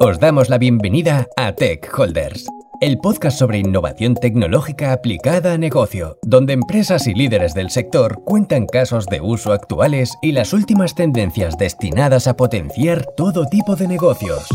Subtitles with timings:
[0.00, 2.46] Os damos la bienvenida a Tech Holders,
[2.80, 8.66] el podcast sobre innovación tecnológica aplicada a negocio, donde empresas y líderes del sector cuentan
[8.66, 14.48] casos de uso actuales y las últimas tendencias destinadas a potenciar todo tipo de negocios.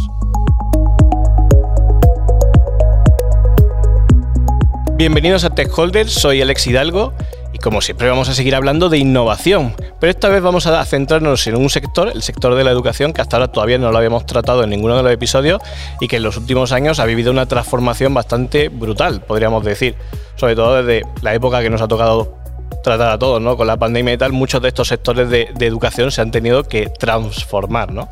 [4.98, 7.14] Bienvenidos a Tech Holders, soy Alex Hidalgo
[7.62, 11.56] como siempre vamos a seguir hablando de innovación, pero esta vez vamos a centrarnos en
[11.56, 14.64] un sector, el sector de la educación, que hasta ahora todavía no lo habíamos tratado
[14.64, 15.62] en ninguno de los episodios
[16.00, 19.96] y que en los últimos años ha vivido una transformación bastante brutal, podríamos decir,
[20.36, 22.40] sobre todo desde la época que nos ha tocado
[22.84, 23.58] tratar a todos, ¿no?
[23.58, 26.88] Con la pandemia y tal, muchos de estos sectores de, educación se han tenido que
[26.88, 28.10] transformar, ¿no?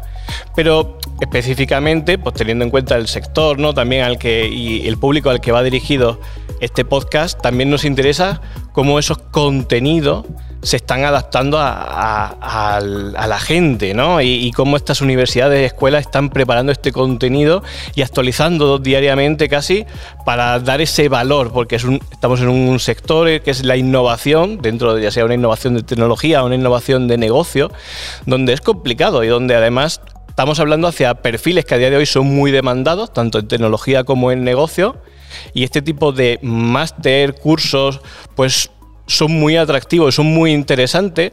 [0.55, 3.73] Pero específicamente, pues teniendo en cuenta el sector, ¿no?
[3.73, 6.19] También al que y el público al que va dirigido
[6.59, 8.41] este podcast, también nos interesa
[8.73, 10.25] cómo esos contenidos
[10.61, 14.21] se están adaptando a, la gente, ¿no?
[14.21, 17.63] Y, cómo estas universidades y escuelas están preparando este contenido
[17.95, 19.85] y actualizando diariamente casi
[20.25, 25.03] para dar ese valor, porque estamos en un sector que es la innovación, dentro de
[25.03, 27.71] ya sea una innovación de tecnología una innovación de negocio,
[28.25, 30.01] donde es complicado y donde además
[30.37, 34.03] estamos hablando hacia perfiles que a día de hoy son muy demandados, tanto en tecnología
[34.03, 35.01] como en negocio
[35.55, 38.01] y este tipo de máster, cursos,
[38.35, 38.69] pues
[39.07, 41.31] son muy atractivos, son muy interesantes,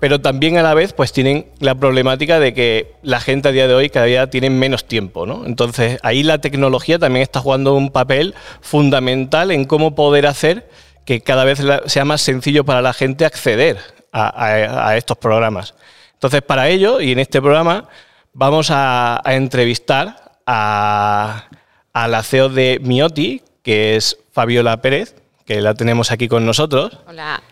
[0.00, 3.68] pero también a la vez pues tienen la problemática de que la gente a día
[3.68, 5.46] de hoy cada día tiene menos tiempo, ¿no?
[5.46, 10.68] Entonces ahí la tecnología también está jugando un papel fundamental en cómo poder hacer
[11.04, 13.78] que cada vez sea más sencillo para la gente acceder
[14.10, 15.76] a, estos programas.
[16.14, 17.88] Entonces para ello, y en este programa,
[18.32, 21.44] vamos a entrevistar a
[21.92, 26.98] a la CEO de Mioti, que es Fabiola Pérez, que la tenemos aquí con nosotros.
[27.06, 27.42] Hola.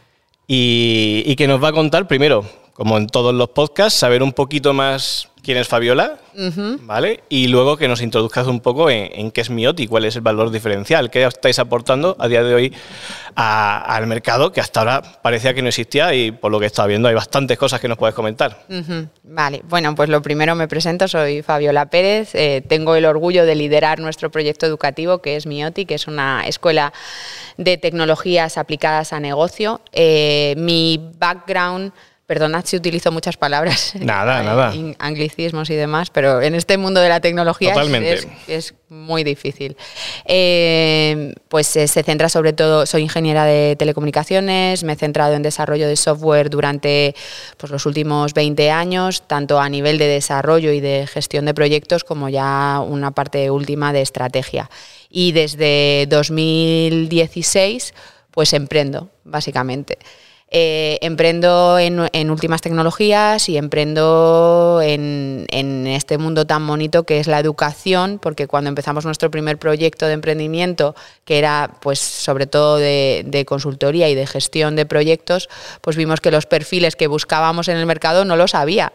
[0.46, 2.44] Y, y que nos va a contar primero,
[2.80, 6.18] como en todos los podcasts, saber un poquito más quién es Fabiola,
[6.80, 7.22] ¿vale?
[7.28, 10.50] Y luego que nos introduzcas un poco en, qué es Mioti, cuál es el valor
[10.50, 12.74] diferencial, qué estáis aportando a día de hoy
[13.34, 17.06] al mercado, que hasta ahora parecía que no existía y por lo que estaba viendo
[17.08, 18.64] hay bastantes cosas que nos puedes comentar.
[19.24, 23.56] Vale, bueno, pues lo primero me presento, soy Fabiola Pérez, eh, tengo el orgullo de
[23.56, 26.94] liderar nuestro proyecto educativo que es Mioti, que es una escuela
[27.58, 29.82] de tecnologías aplicadas a negocio.
[29.92, 31.92] Eh, mi background
[32.30, 33.92] Perdonad si utilizo muchas palabras.
[34.00, 34.72] Nada, nada.
[35.00, 37.74] Anglicismos y demás, pero en este mundo de la tecnología
[38.46, 39.76] es, muy difícil.
[40.26, 45.42] Eh, pues eh, se centra sobre todo, soy ingeniera de telecomunicaciones, me he centrado en
[45.42, 47.16] desarrollo de software durante
[47.56, 52.04] pues, los últimos 20 años, tanto a nivel de desarrollo y de gestión de proyectos
[52.04, 54.70] como ya una parte última de estrategia.
[55.10, 57.92] Y desde 2016
[58.30, 59.98] pues emprendo, básicamente.
[60.52, 65.46] Eh, emprendo en, últimas tecnologías y emprendo en,
[65.86, 70.14] este mundo tan bonito que es la educación, porque cuando empezamos nuestro primer proyecto de
[70.14, 75.48] emprendimiento, que era pues sobre todo de, de consultoría y de gestión de proyectos,
[75.82, 78.92] pues vimos que los perfiles que buscábamos en el mercado no los había.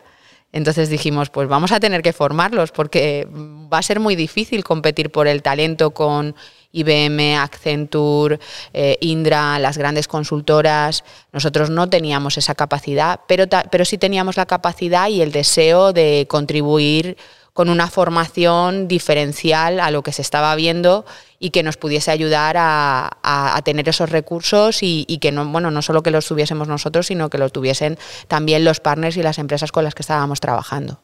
[0.51, 5.09] Entonces dijimos, pues vamos a tener que formarlos porque va a ser muy difícil competir
[5.09, 6.35] por el talento con
[6.75, 8.39] IBM, Accenture,
[8.73, 11.03] eh, Indra, las grandes consultoras.
[11.31, 16.27] Nosotros no teníamos esa capacidad, pero, pero sí teníamos la capacidad y el deseo de
[16.29, 17.17] contribuir
[17.55, 21.05] con una formación diferencial a lo que se estaba viendo
[21.39, 26.03] y que nos pudiese ayudar a, tener esos recursos y, que no, bueno, no solo
[26.03, 27.97] que los tuviésemos nosotros, sino que lo tuviesen
[28.27, 30.99] también los partners y las empresas con las que estábamos trabajando.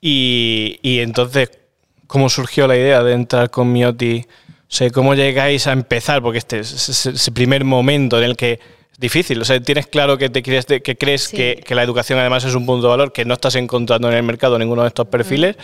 [0.00, 1.50] Y, y entonces,
[2.12, 4.26] cómo surgió la idea de entrar con Mioti,
[4.68, 8.60] o cómo llegáis a empezar, porque este es ese primer momento en el que
[8.92, 12.44] es difícil, o sea, tienes claro que te crees, que, crees que, la educación además
[12.44, 15.08] es un punto de valor que no estás encontrando en el mercado ninguno de estos
[15.08, 15.56] perfiles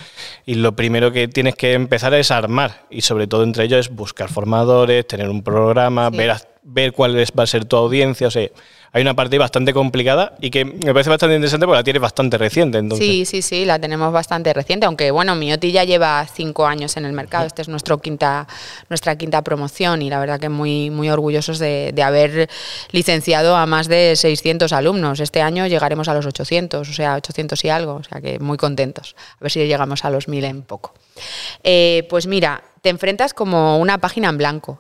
[0.47, 2.87] y lo primero que tienes que empezar es armar.
[2.89, 7.43] Y sobre todo entre ellos es buscar formadores, tener un programa, ver, ver cuál va
[7.43, 8.49] a ser tu audiencia, o sea,
[8.93, 12.39] hay una parte bastante complicada y que me parece bastante interesante porque la tienes bastante
[12.39, 12.79] reciente.
[12.79, 13.07] Entonces.
[13.07, 17.05] Sí, sí, sí, la tenemos bastante reciente, aunque bueno, Mioti ya lleva cinco años en
[17.05, 18.47] el mercado, esta es nuestro quinta,
[18.89, 22.49] nuestra quinta promoción y la verdad que muy, muy orgullosos de, haber
[22.93, 25.21] licenciado a más de 600 alumnos.
[25.21, 28.57] Este año llegaremos a los 800, o sea, 800 y algo, o sea que muy
[28.57, 29.15] contentos.
[29.41, 30.95] A ver si llegamos a los 1000 en poco.
[31.65, 34.79] Eh, pues mira, te enfrentas como una página en blanco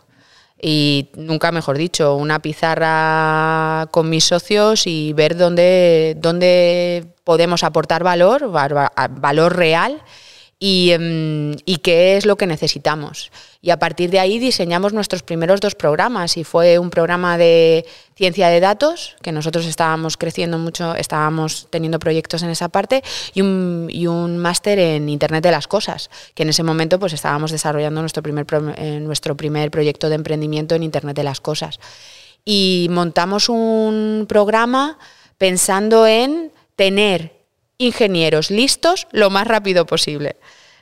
[0.61, 8.03] y nunca mejor dicho, una pizarra con mis socios y ver dónde, dónde podemos aportar
[8.03, 10.03] valor, valor real
[10.61, 13.31] Em, y, qué es lo que necesitamos.
[13.63, 17.87] Y a partir de ahí diseñamos nuestros primeros dos programas y fue un programa de
[18.17, 23.43] ciencia de datos, que nosotros estábamos creciendo mucho, estábamos teniendo proyectos en esa parte, y
[23.43, 27.53] un, y un máster en Internet de las Cosas, que en ese momento pues estábamos
[27.53, 28.45] desarrollando nuestro primer,
[28.79, 31.79] eh, nuestro primer proyecto de emprendimiento en Internet de las Cosas.
[32.45, 34.99] Y montamos un programa
[35.37, 37.38] pensando en tener
[37.79, 40.37] ingenieros listos lo más rápido posible.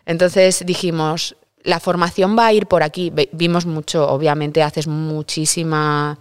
[0.07, 3.13] Entonces dijimos, la formación va a ir por aquí.
[3.33, 6.19] Vimos mucho, obviamente haces muchísima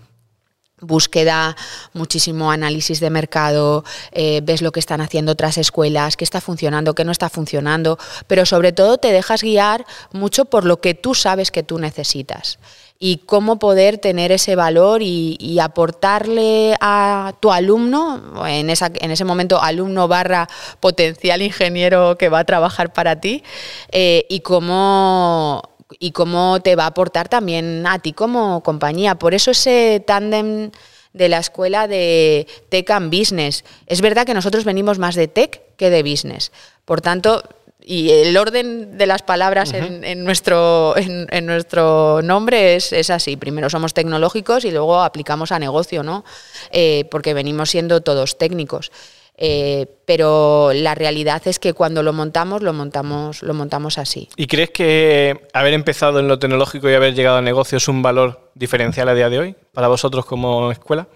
[0.82, 1.56] búsqueda,
[1.94, 6.94] muchísimo análisis de mercado, eh, ves lo que están haciendo otras escuelas, qué está funcionando,
[6.94, 7.98] qué no está funcionando,
[8.28, 12.60] pero sobre todo te dejas guiar mucho por lo que tú sabes que tú necesitas
[13.00, 19.62] y cómo poder tener ese valor y, aportarle a tu alumno, en, en ese momento
[19.62, 20.48] alumno barra
[20.80, 23.44] potencial ingeniero que va a trabajar para ti,
[23.92, 25.62] eh, y cómo
[26.00, 29.16] y cómo te va a aportar también a ti como compañía.
[29.16, 30.72] Por eso ese tándem
[31.14, 33.64] de la escuela de Tech and Business.
[33.88, 36.52] Es verdad que nosotros venimos más de Tech que de Business.
[36.84, 37.44] Por tanto,
[37.88, 43.38] y el orden de las palabras en, nuestro, en, nuestro nombre es, así.
[43.38, 46.26] Primero somos tecnológicos y luego aplicamos a negocio, ¿no?
[46.72, 48.92] Eh, porque venimos siendo todos técnicos.
[49.38, 54.30] Eh, pero la realidad es que cuando lo montamos, lo montamos, lo montamos así.
[54.36, 58.02] ¿Y crees que haber empezado en lo tecnológico y haber llegado a negocio es un
[58.02, 61.08] valor diferencial a día de hoy para vosotros como escuela?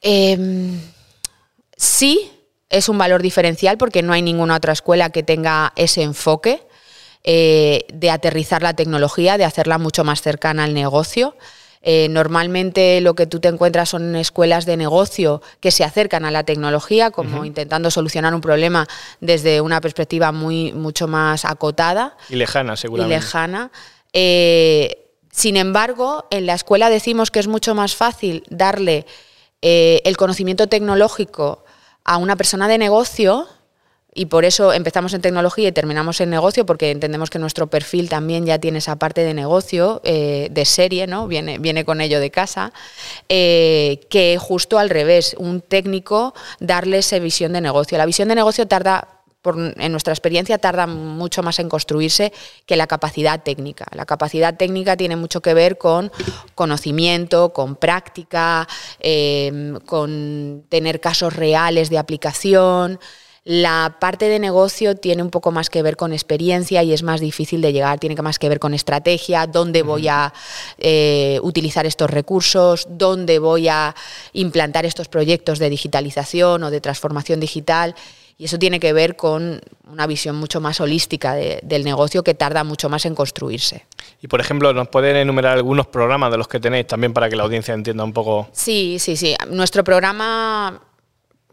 [0.00, 0.80] Em,
[1.76, 2.32] sí,
[2.70, 6.62] es un valor diferencial porque no hay ninguna otra escuela que tenga ese enfoque
[7.24, 11.36] eh, de aterrizar la tecnología, de hacerla mucho más cercana al negocio.
[11.82, 16.30] Eh, normalmente lo que tú te encuentras son escuelas de negocio que se acercan a
[16.30, 18.86] la tecnología, como intentando solucionar un problema
[19.20, 22.16] desde una perspectiva muy, mucho más acotada.
[22.28, 23.14] Y lejana, seguramente.
[23.14, 23.72] Y lejana.
[24.12, 29.06] Eh, sin embargo, en la escuela decimos que es mucho más fácil darle
[29.62, 31.64] el conocimiento tecnológico
[32.04, 33.46] a una persona de negocio
[34.12, 38.08] y por eso empezamos en tecnología y terminamos en negocio, porque entendemos que nuestro perfil
[38.08, 41.28] también ya tiene esa parte de negocio, eh, de serie, ¿no?
[41.28, 42.72] Viene, viene con ello de casa,
[43.28, 47.98] eh, que justo al revés, un técnico darle esa visión de negocio.
[47.98, 52.32] La visión de negocio tarda en nuestra experiencia tarda mucho más en construirse
[52.66, 53.86] que la capacidad técnica.
[53.94, 56.12] La capacidad técnica tiene mucho que ver con
[56.54, 58.68] conocimiento, con práctica,
[59.00, 63.00] eh, con tener casos reales de aplicación.
[63.44, 67.20] La parte de negocio tiene un poco más que ver con experiencia y es más
[67.20, 70.34] difícil de llegar, tiene más que ver con estrategia, dónde voy a
[70.76, 73.94] eh, utilizar estos recursos, dónde voy a
[74.34, 77.94] implantar estos proyectos de digitalización o de transformación digital.
[78.40, 82.64] Y eso tiene que ver con una visión mucho más holística del negocio que tarda
[82.64, 83.84] mucho más en construirse.
[84.22, 87.36] Y por ejemplo, ¿nos pueden enumerar algunos programas de los que tenéis también para que
[87.36, 88.48] la audiencia entienda un poco?
[88.52, 89.36] Sí, sí, sí.
[89.50, 90.80] Nuestro programa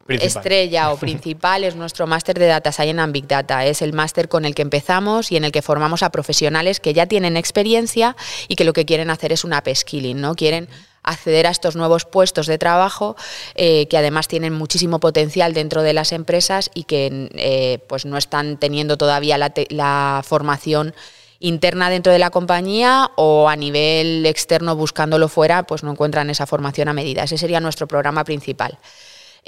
[0.08, 3.66] estrella o principal es nuestro máster de Data Science and Big Data.
[3.66, 6.94] Es el máster con el que empezamos y en el que formamos a profesionales que
[6.94, 8.16] ya tienen experiencia
[8.48, 10.36] y que lo que quieren hacer es una upskilling, ¿no?
[10.36, 10.70] Quieren
[11.08, 13.16] acceder a estos nuevos puestos de trabajo
[13.56, 18.18] eh, que además tienen muchísimo potencial dentro de las empresas y que eh, pues no
[18.18, 20.94] están teniendo todavía la, la formación
[21.40, 26.46] interna dentro de la compañía o a nivel externo buscándolo fuera, pues no encuentran esa
[26.46, 27.24] formación a medida.
[27.24, 28.78] Ese sería nuestro programa principal.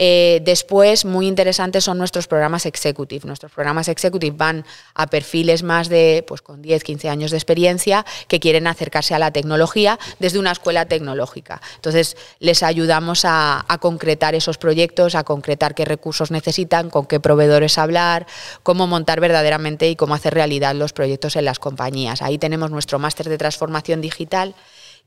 [0.01, 3.28] Eh, después, muy interesantes son nuestros programas executive.
[3.28, 8.06] Nuestros programas executive van a perfiles más de, pues con 10, 15 años de experiencia
[8.30, 11.62] que quieren acercarse a la tecnología desde una escuela tecnológica.
[11.76, 17.78] Entonces, les ayudamos a, concretar esos proyectos, a concretar qué recursos necesitan, con qué proveedores
[17.78, 18.26] hablar,
[18.64, 22.21] cómo montar verdaderamente y cómo hacer realidad los proyectos en las compañías.
[22.21, 24.56] Ahí tenemos nuestro máster de transformación digital,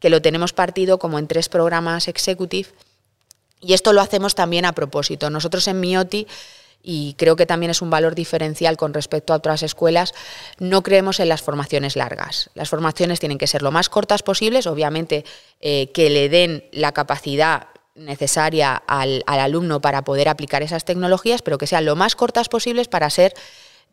[0.01, 2.69] que lo tenemos partido como en tres programas executive
[3.63, 5.31] y esto lo hacemos también a propósito.
[5.31, 6.27] Nosotros en Mioti
[6.83, 10.15] y creo que también es un valor diferencial con respecto a otras escuelas,
[10.59, 12.51] no creemos en las formaciones largas.
[12.55, 15.25] Las formaciones tienen que ser lo más cortas posibles, obviamente
[15.61, 21.43] eh, que le den la capacidad necesaria al, al, alumno para poder aplicar esas tecnologías,
[21.43, 23.35] pero que sean lo más cortas posibles para ser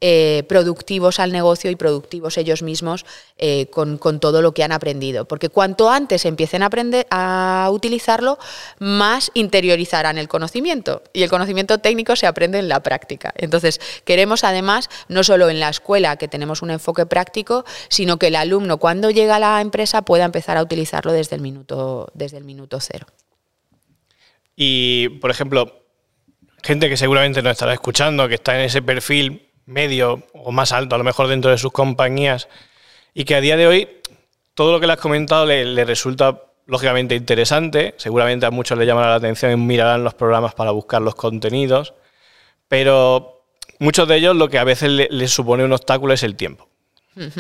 [0.01, 3.05] eh, productivos al negocio y productivos ellos mismos
[3.37, 5.25] eh, con, todo lo que han aprendido.
[5.25, 8.39] Porque cuanto antes empiecen a aprender a utilizarlo,
[8.79, 11.03] más interiorizarán el conocimiento.
[11.11, 13.33] Y el conocimiento técnico se aprende en la práctica.
[13.35, 18.27] Entonces, queremos además, no solo en la escuela, que tenemos un enfoque práctico, sino que
[18.27, 22.37] el alumno cuando llega a la empresa pueda empezar a utilizarlo desde el minuto, desde
[22.37, 23.05] el minuto cero.
[24.55, 25.83] Y, por ejemplo,
[26.63, 30.95] gente que seguramente nos estará escuchando, que está en ese perfil medio o más alto,
[30.95, 32.49] a lo mejor dentro de sus compañías,
[33.13, 33.88] y que a día de hoy
[34.53, 39.09] todo lo que le has comentado le, resulta lógicamente interesante, seguramente a muchos le llamará
[39.09, 41.93] la atención y mirarán los programas para buscar los contenidos,
[42.67, 43.43] pero
[43.79, 46.67] muchos de ellos lo que a veces les supone un obstáculo es el tiempo.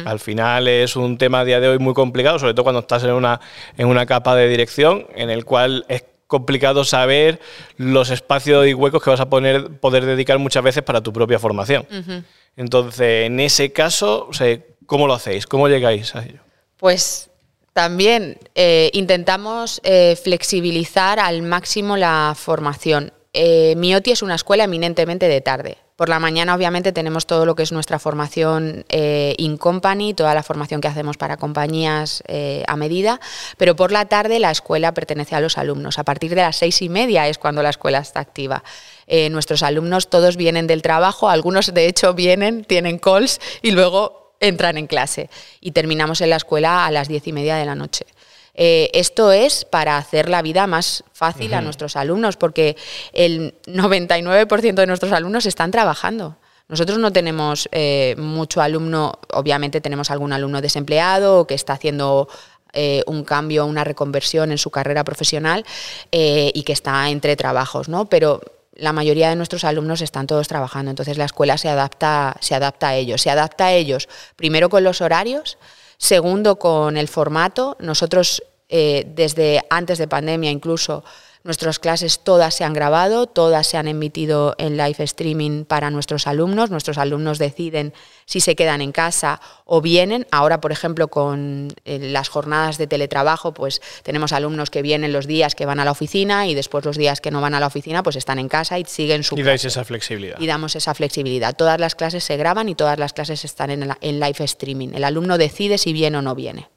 [0.05, 3.03] Al final es un tema a día de hoy muy complicado, sobre todo cuando estás
[3.03, 3.39] en una,
[3.77, 7.41] en una capa de dirección en el cual es complicado saber
[7.75, 11.39] los espacios y huecos que vas a poner, poder dedicar muchas veces para tu propia
[11.39, 11.87] formación.
[12.55, 14.29] Entonces, en ese caso,
[14.85, 15.47] ¿cómo lo hacéis?
[15.47, 16.39] ¿Cómo llegáis a ello?
[16.77, 17.31] Pues
[17.73, 23.11] también eh, intentamos eh, flexibilizar al máximo la formación.
[23.33, 25.77] Eh, Mioti es una escuela eminentemente de tarde.
[25.99, 30.33] Por la mañana, obviamente, tenemos todo lo que es nuestra formación eh, in company, toda
[30.33, 33.19] la formación que hacemos para compañías eh, a medida,
[33.57, 35.99] pero por la tarde la escuela pertenece a los alumnos.
[35.99, 38.63] A partir de las seis y media es cuando la escuela está activa.
[39.07, 44.35] Eh, nuestros alumnos todos vienen del trabajo, algunos de hecho vienen, tienen calls y luego
[44.39, 45.29] entran en clase.
[45.59, 48.05] Y terminamos en la escuela a las diez y media de la noche.
[48.61, 52.75] Eh, esto es para hacer la vida más fácil a nuestros alumnos, porque
[53.13, 56.35] el 99% de nuestros alumnos están trabajando.
[56.67, 62.27] Nosotros no tenemos eh, mucho alumno, obviamente tenemos algún alumno desempleado que está haciendo
[62.73, 65.65] eh, un cambio, una reconversión en su carrera profesional
[66.11, 68.07] y que está entre trabajos, ¿no?
[68.07, 68.41] Pero
[68.73, 72.89] la mayoría de nuestros alumnos están todos trabajando, entonces la escuela se adapta, se adapta
[72.89, 73.21] a ellos.
[73.21, 75.57] Se adapta a ellos primero con los horarios,
[75.97, 77.77] segundo con el formato.
[77.79, 81.03] Nosotros eh, desde antes de pandemia incluso,
[81.43, 86.27] nuestras clases todas se han grabado, todas se han emitido en live streaming para nuestros
[86.27, 86.69] alumnos.
[86.69, 87.93] Nuestros alumnos deciden
[88.25, 90.27] si se quedan en casa o vienen.
[90.31, 95.27] Ahora, por ejemplo, con eh, las jornadas de teletrabajo, pues tenemos alumnos que vienen los
[95.27, 97.67] días que van a la oficina y después los días que no van a la
[97.67, 99.37] oficina, pues están en casa y siguen su.
[99.37, 100.37] Y dais esa flexibilidad.
[100.39, 101.55] Y damos esa flexibilidad.
[101.55, 104.89] Todas las clases se graban y todas las clases están en, en live streaming.
[104.93, 106.67] El alumno decide si viene o no viene.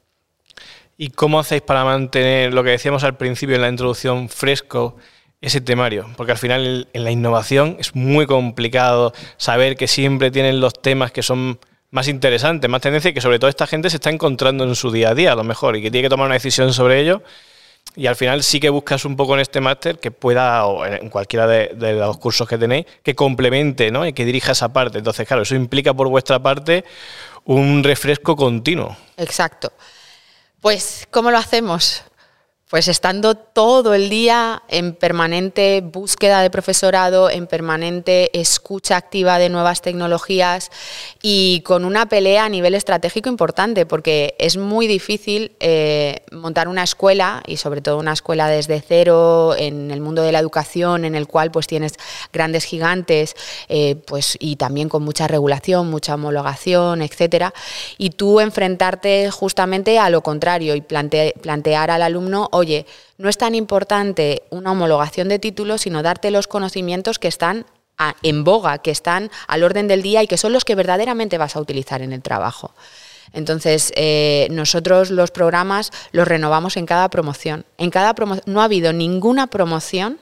[1.03, 4.95] ¿Y cómo hacéis para mantener lo que decíamos al principio en la introducción fresco?
[5.41, 10.61] ese temario, porque al final en la innovación es muy complicado saber que siempre tienen
[10.61, 11.59] los temas que son
[11.91, 14.89] más interesantes, más tendencia y que sobre todo esta gente se está encontrando en su
[14.89, 17.21] día a día a lo mejor y que tiene que tomar una decisión sobre ello
[17.97, 21.09] y al final sí que buscas un poco en este máster que pueda, o en
[21.09, 24.07] cualquiera de, los cursos que tenéis, que complemente ¿no?
[24.07, 24.99] y que dirija esa parte.
[24.99, 26.85] Entonces, claro, eso implica por vuestra parte
[27.43, 28.95] un refresco continuo.
[29.17, 29.73] Exacto.
[30.63, 32.03] Pues, ¿cómo lo hacemos?
[32.73, 39.49] Pues estando todo el día en permanente búsqueda de profesorado, en permanente escucha activa de
[39.49, 40.71] nuevas tecnologías
[41.21, 46.81] y con una pelea a nivel estratégico importante, porque es muy difícil eh, montar una
[46.81, 51.13] escuela y sobre todo una escuela desde cero en el mundo de la educación, en
[51.13, 51.93] el cual pues tienes
[52.31, 53.35] grandes gigantes,
[53.69, 57.53] eh, pues y también con mucha regulación, mucha homologación, etcétera,
[57.99, 62.85] y tú enfrentarte justamente a lo contrario y plantear al alumno oye,
[63.17, 67.65] no es tan importante una homologación de títulos, sino darte los conocimientos que están
[68.21, 71.55] en boga, que están al orden del día y que son los que verdaderamente vas
[71.55, 72.73] a utilizar en el trabajo.
[73.31, 77.65] Entonces, eh, nosotros los programas los renovamos en cada promoción.
[77.77, 78.13] En cada
[78.45, 80.19] no ha habido ninguna promoción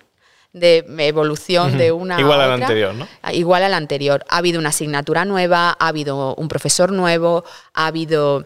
[0.53, 3.07] de evolución de una igual a la anterior, ¿no?
[3.31, 4.25] Igual a la anterior.
[4.29, 8.45] Ha habido una asignatura nueva, ha habido un profesor nuevo, ha habido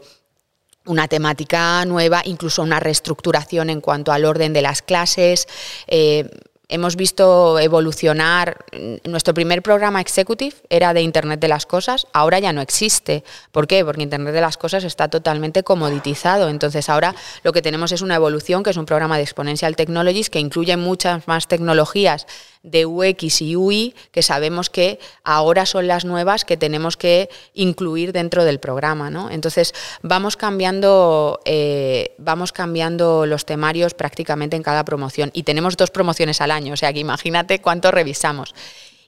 [0.86, 5.48] una temática nueva, incluso una reestructuración en cuanto al orden de las clases.
[5.88, 6.30] Eh,
[6.68, 8.66] hemos visto evolucionar.
[9.04, 13.24] Nuestro primer programa Executive era de Internet de las Cosas, ahora ya no existe.
[13.52, 13.84] ¿Por qué?
[13.86, 16.50] Porque Internet de las Cosas está totalmente comoditizado.
[16.50, 20.30] Entonces ahora lo que tenemos es una evolución, que es un programa de Exponential Technologies
[20.30, 22.28] que incluye muchas más tecnologías
[22.66, 28.12] de UX y UI que sabemos que ahora son las nuevas que tenemos que incluir
[28.12, 29.10] dentro del programa.
[29.10, 29.30] ¿no?
[29.30, 35.92] Entonces vamos cambiando, eh, vamos cambiando los temarios prácticamente en cada promoción y tenemos dos
[35.92, 38.54] promociones al año, o sea que imagínate cuánto revisamos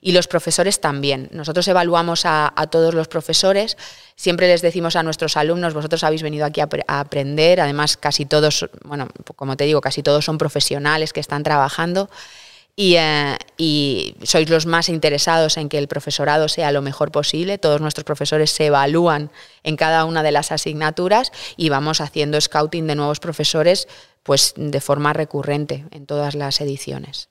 [0.00, 1.28] y los profesores también.
[1.32, 3.76] Nosotros evaluamos a, todos los profesores,
[4.14, 8.24] siempre les decimos a nuestros alumnos, vosotros habéis venido aquí a, a, aprender, además casi
[8.24, 12.08] todos, bueno, como te digo, casi todos son profesionales que están trabajando
[12.80, 17.58] eh, y, sois los más interesados en que el profesorado sea lo mejor posible.
[17.58, 19.32] Todos nuestros profesores se evalúan
[19.64, 23.88] en cada una de las asignaturas y vamos haciendo scouting de nuevos profesores
[24.22, 27.28] pues de forma recurrente en todas las ediciones.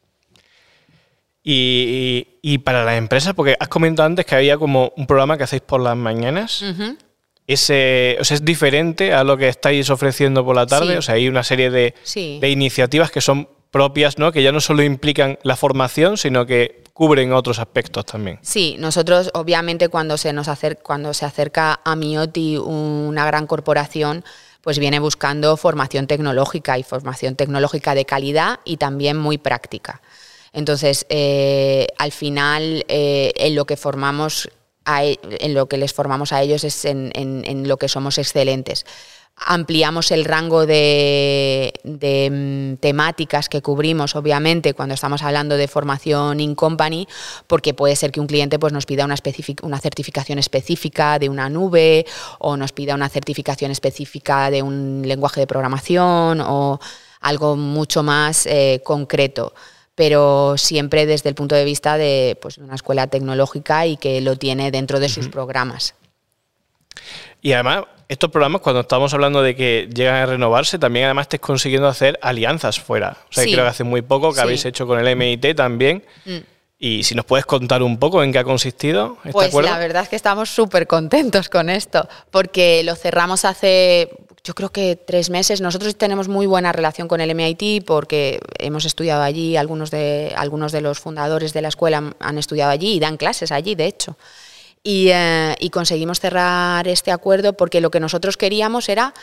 [1.50, 5.62] Y, para la empresa, porque has comentado antes que había como un programa que hacéis
[5.62, 6.62] por las mañanas.
[7.46, 10.98] Ese, o sea, es diferente a lo que estáis ofreciendo por la tarde.
[10.98, 14.32] O sea, hay una serie de, de iniciativas que son propias, ¿no?
[14.32, 18.40] que ya no solo implican la formación, sino que cubren otros aspectos también.
[18.42, 24.24] Sí, nosotros obviamente cuando se nos acerca, cuando se acerca a Mioti una gran corporación,
[24.62, 30.02] pues viene buscando formación tecnológica y formación tecnológica de calidad y también muy práctica.
[30.54, 34.50] Entonces, eh, al final, eh, en lo que formamos,
[34.88, 38.86] e, en lo que les formamos a ellos es en lo que somos excelentes
[39.38, 46.56] ampliamos el rango de, mm, temáticas que cubrimos, obviamente, cuando estamos hablando de formación in
[46.56, 47.08] company,
[47.46, 49.16] porque puede ser que un cliente pues, nos pida una,
[49.62, 52.06] una certificación específica de una nube
[52.40, 56.80] o nos pida una certificación específica de un lenguaje de programación o
[57.22, 59.54] algo mucho más eh, concreto
[59.96, 64.36] pero siempre desde el punto de vista de pues, una escuela tecnológica y que lo
[64.36, 65.96] tiene dentro de sus programas.
[67.42, 71.40] Y además, estos programas, cuando estamos hablando de que llegan a renovarse, también además estés
[71.40, 73.18] consiguiendo hacer alianzas fuera.
[73.30, 76.04] O sea, creo que hace muy poco que habéis hecho con el MIT también.
[76.26, 76.38] Mm.
[76.80, 80.04] Y si nos puedes contar un poco en qué ha consistido este pues la verdad
[80.04, 84.12] es que estamos súper contentos con esto, porque lo cerramos hace,
[84.44, 85.60] yo creo que tres meses.
[85.60, 90.72] Nosotros tenemos muy buena relación con el MIT porque hemos estudiado allí, algunos de, algunos
[90.72, 94.16] de los fundadores de la escuela han estudiado allí y dan clases allí, de hecho.
[94.90, 99.14] Eh, y, conseguimos cerrar este acuerdo porque lo que nosotros queríamos era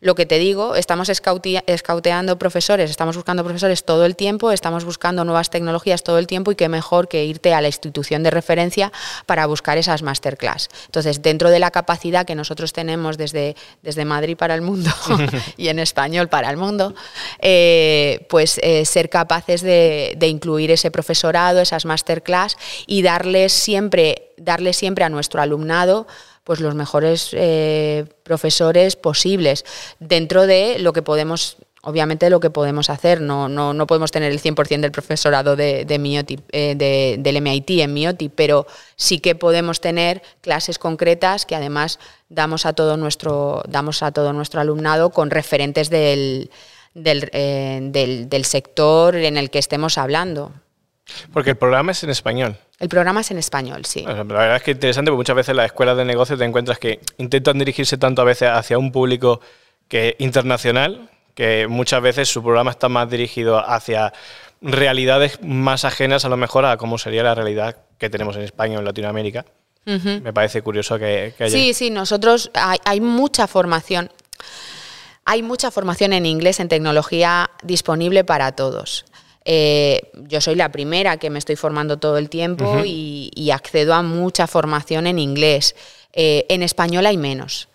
[0.00, 5.24] lo que te digo, estamos escauteando profesores, estamos buscando profesores todo el tiempo, estamos buscando
[5.24, 8.92] nuevas tecnologías todo el tiempo y qué mejor que irte a la institución de referencia
[9.26, 10.68] para buscar esas masterclass.
[10.86, 14.90] Entonces, dentro de la capacidad que nosotros tenemos desde, desde Madrid para el mundo
[15.56, 16.94] y en español para el mundo,
[17.40, 24.30] eh, pues eh, ser capaces de, de, incluir ese profesorado, esas masterclass y darles siempre,
[24.36, 26.06] darles siempre a nuestro alumnado
[26.48, 29.66] pues los mejores eh, profesores posibles
[30.00, 34.32] dentro de lo que podemos obviamente lo que podemos hacer, no, no, no podemos tener
[34.32, 39.82] el 100% del profesorado de, de eh, del MIT en MIOTI, pero sí que podemos
[39.82, 41.98] tener clases concretas que además
[42.30, 46.50] damos a todo nuestro, damos a todo nuestro alumnado con referentes del,
[46.94, 50.52] del, eh, del sector en el que estemos hablando.
[51.32, 52.56] Porque el programa es en español.
[52.78, 54.02] El programa es en español, sí.
[54.02, 56.78] La verdad es que es interesante porque muchas veces las escuelas de negocio te encuentras
[56.78, 59.40] que intentan dirigirse tanto a veces hacia un público
[59.88, 64.12] que internacional, que muchas veces su programa está más dirigido hacia
[64.60, 68.76] realidades más ajenas a lo mejor a cómo sería la realidad que tenemos en España
[68.76, 69.44] o en Latinoamérica.
[69.84, 71.48] Me parece curioso que, haya...
[71.48, 74.10] Sí, sí, nosotros hay mucha formación.
[75.24, 79.06] Hay mucha formación en inglés, en tecnología disponible para todos.
[79.50, 84.02] Eh, yo soy la primera que me estoy formando todo el tiempo y, accedo a
[84.02, 85.74] mucha formación en inglés.
[86.12, 87.70] Eh, en español hay menos.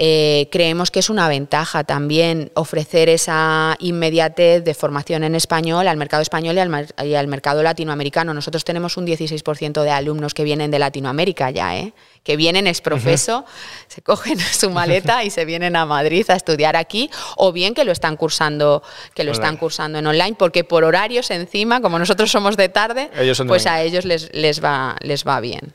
[0.00, 5.96] Eh, creemos que es una ventaja también ofrecer esa inmediatez de formación en español al
[5.96, 8.32] mercado español y al, mercado latinoamericano.
[8.32, 11.94] Nosotros tenemos un 16% de alumnos que vienen de Latinoamérica ya, ¿eh?
[12.22, 13.44] que vienen es profeso,
[13.88, 17.84] se cogen su maleta y se vienen a Madrid a estudiar aquí, o bien que
[17.84, 18.84] lo están cursando,
[19.14, 23.10] que lo están cursando en online, porque por horarios encima, como nosotros somos de tarde,
[23.48, 25.74] pues a ellos les, les, va, les va bien.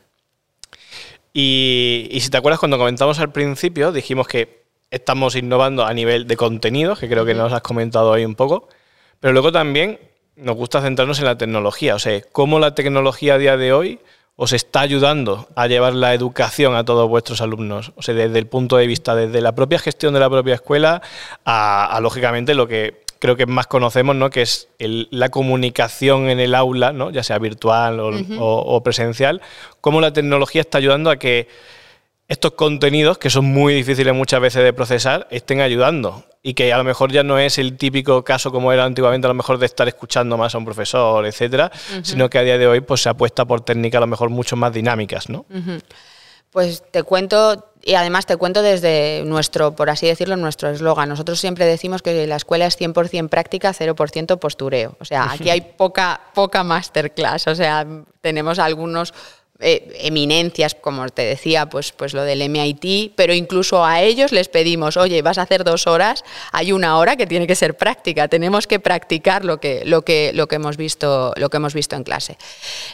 [1.36, 6.36] Y, si te acuerdas, cuando comentamos al principio, dijimos que estamos innovando a nivel de
[6.36, 8.68] contenidos, que creo que nos has comentado ahí un poco,
[9.18, 9.98] pero luego también
[10.36, 13.98] nos gusta centrarnos en la tecnología, o sea, cómo la tecnología a día de hoy
[14.36, 18.46] os está ayudando a llevar la educación a todos vuestros alumnos, o sea, desde el
[18.46, 21.02] punto de vista, desde la propia gestión de la propia escuela
[21.44, 24.28] a lógicamente, lo que creo que más conocemos, ¿no?
[24.28, 27.10] que es la comunicación en el aula, ¿no?
[27.10, 29.40] ya sea virtual o, presencial,
[29.80, 31.48] cómo la tecnología está ayudando a que
[32.28, 36.26] estos contenidos, que son muy difíciles muchas veces de procesar, estén ayudando.
[36.42, 39.28] Y que a lo mejor ya no es el típico caso como era antiguamente, a
[39.28, 42.66] lo mejor de estar escuchando más a un profesor, etcétera, sino que a día de
[42.66, 45.46] hoy pues, se apuesta por técnicas a lo mejor mucho más dinámicas, ¿no?
[46.50, 51.08] Pues te cuento, y además te cuento desde nuestro, por así decirlo, nuestro eslogan.
[51.08, 54.96] Nosotros siempre decimos que la escuela es 100% práctica, 0% postureo.
[55.00, 57.46] O sea, aquí hay poca, poca masterclass.
[57.46, 57.86] O sea,
[58.20, 59.12] tenemos algunos
[59.60, 64.48] eh, eminencias, como te decía, pues, pues lo del MIT, pero incluso a ellos les
[64.48, 68.26] pedimos, oye, vas a hacer dos horas, hay una hora que tiene que ser práctica,
[68.26, 71.94] tenemos que practicar lo que, lo que, lo que, hemos, visto, lo que hemos visto
[71.94, 72.36] en clase.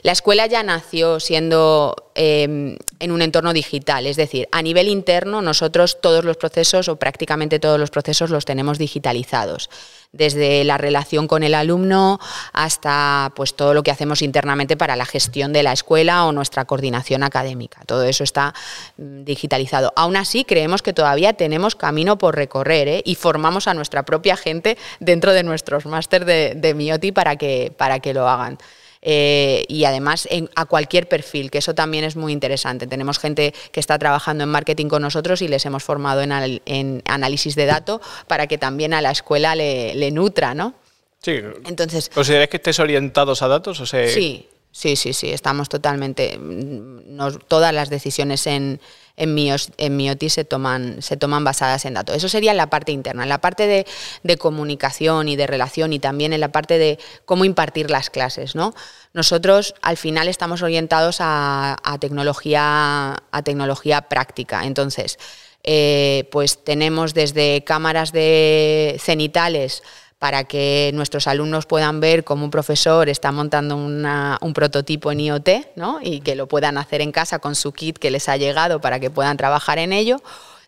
[0.02, 5.40] La escuela ya nació siendo em, en un entorno digital, es decir, a nivel interno
[5.40, 9.70] nosotros todos los procesos o prácticamente todos los procesos los tenemos digitalizados
[10.12, 12.18] desde la relación con el alumno
[12.52, 16.59] hasta pues todo lo que hacemos internamente para la gestión de la escuela o nuestra
[16.64, 17.80] coordinación académica.
[17.86, 18.54] Todo eso está
[18.96, 19.92] mm, digitalizado.
[19.96, 23.02] Aún así, creemos que todavía tenemos camino por recorrer ¿eh?
[23.04, 27.72] y formamos a nuestra propia gente dentro de nuestros máster de, de Mioti para que,
[27.76, 28.58] para que lo hagan.
[29.02, 32.86] eh, y además a cualquier perfil, que eso también es muy interesante.
[32.86, 37.54] Tenemos gente que está trabajando en marketing con nosotros y les hemos formado en, análisis
[37.54, 40.74] de datos para que también a la escuela le, nutra, ¿no?
[41.22, 41.40] Sí.
[41.66, 43.80] Entonces, ¿Consideráis que estés orientados a datos?
[43.80, 46.38] O Sí, sí, sí, sí, estamos totalmente.
[46.38, 48.80] Mm, todas las decisiones en,
[49.16, 52.16] en, MIOTI se toman, se toman basadas en datos.
[52.16, 53.22] Eso sería en la parte interna.
[53.22, 57.44] En la parte de, comunicación y de relación y también en la parte de cómo
[57.44, 58.54] impartir las clases.
[58.54, 58.74] ¿no?
[59.12, 64.64] Nosotros al final estamos orientados a, tecnología, a tecnología práctica.
[64.64, 65.18] Entonces,
[65.62, 69.82] eh, pues tenemos desde cámaras de cenitales
[70.20, 75.48] para que nuestros alumnos puedan ver cómo un profesor está montando un prototipo en IoT
[75.76, 75.98] ¿no?
[76.02, 79.00] y que lo puedan hacer en casa con su kit que les ha llegado para
[79.00, 80.18] que puedan trabajar en ello.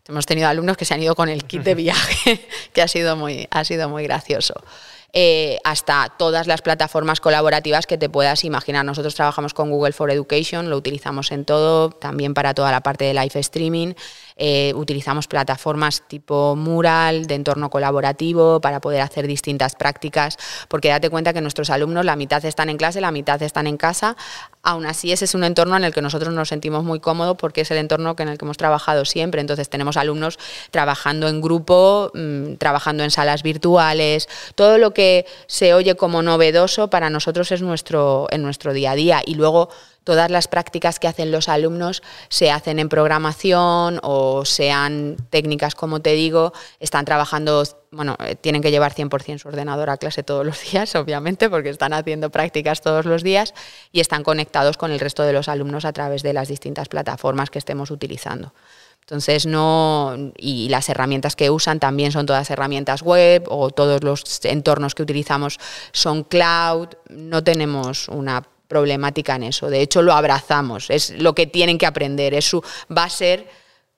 [0.09, 2.41] Hemos tenido alumnos que se han ido con el kit de viaje,
[2.73, 4.55] que ha sido muy, ha sido muy gracioso.
[5.15, 8.87] Eh, hasta todas las plataformas colaborativas que te puedas imaginar.
[8.87, 13.05] Nosotros trabajamos con Google for Education, lo utilizamos en todo, también para toda la parte
[13.05, 13.93] de live streaming.
[14.37, 21.11] Eh, utilizamos plataformas tipo Mural, de entorno colaborativo, para poder hacer distintas prácticas, porque date
[21.11, 24.17] cuenta que nuestros alumnos, la mitad están en clase, la mitad están en casa.
[24.63, 27.63] Aún así, ese es un entorno en el que nosotros nos sentimos muy cómodos porque
[27.63, 29.41] es el entorno en el que hemos trabajado siempre.
[29.41, 30.39] Entonces, tenemos alumnos
[30.71, 36.89] trabajando en grupo, mm, trabajando en salas virtuales, todo lo que se oye como novedoso
[36.89, 39.23] para nosotros es nuestro, en nuestro día a día.
[39.27, 39.69] Y luego,
[40.05, 46.01] todas las prácticas que hacen los alumnos se hacen en programación o sean técnicas, como
[46.01, 50.45] te digo, están trabajando, bueno, eh, tienen que llevar 100% su ordenador a clase todos
[50.45, 53.55] los días, obviamente, porque están haciendo prácticas todos los días
[53.93, 57.51] y están conectados con el resto de los alumnos a través de las distintas plataformas
[57.51, 58.53] que estemos utilizando.
[59.03, 60.15] Entonces, no.
[60.37, 65.03] Y las herramientas que usan también son todas herramientas web o todos los entornos que
[65.03, 65.59] utilizamos
[65.93, 66.89] son cloud.
[67.11, 69.69] No tenemos una problemática en eso.
[69.69, 73.47] De hecho, lo abrazamos, es lo que tienen que aprender, es su, va a ser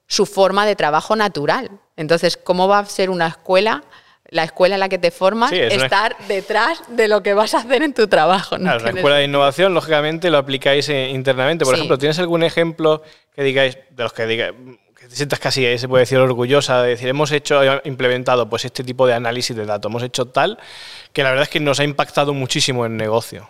[0.08, 1.70] su forma de trabajo natural.
[1.96, 3.84] Entonces, ¿cómo va a ser una escuela?
[4.30, 7.84] La escuela en la que te formas, estar detrás de lo que vas a hacer
[7.84, 8.58] en tu trabajo.
[8.58, 8.76] ¿no?
[8.76, 11.64] la escuela de innovación, lógicamente, lo aplicáis eh, internamente.
[11.64, 14.54] Por ejemplo, ¿tienes algún ejemplo que digáis, de los que digáis,
[14.98, 18.64] que te sientas casi, eh, se puede decir, orgullosa de decir, hemos hecho, implementado pues
[18.64, 20.58] este tipo de análisis de datos, hemos hecho tal,
[21.12, 23.48] que la verdad es que nos ha impactado muchísimo en el negocio?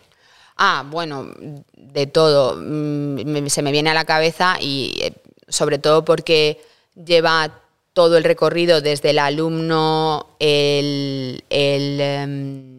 [0.57, 1.35] Ah, bueno,
[1.77, 2.57] de todo.
[2.57, 5.13] Mm, se me viene a la cabeza y eh,
[5.49, 6.61] sobre todo porque
[6.95, 7.61] lleva
[7.93, 11.43] todo el recorrido desde el alumno, el,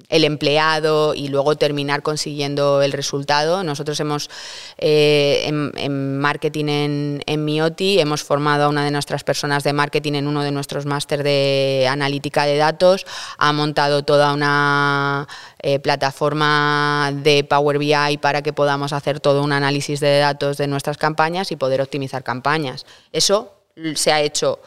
[0.10, 3.64] em, empleado y luego terminar consiguiendo el resultado.
[3.64, 4.30] Nosotros hemos,
[4.78, 10.14] eh, en, marketing en, en, Mioti, hemos formado a una de nuestras personas de marketing
[10.14, 13.06] en uno de nuestros máster de analítica de datos,
[13.38, 15.28] ha montado toda una
[15.60, 20.68] eh, plataforma de Power BI para que podamos hacer todo un análisis de datos de
[20.68, 22.86] nuestras campañas y poder optimizar campañas.
[23.12, 23.54] Eso
[23.96, 24.60] se ha hecho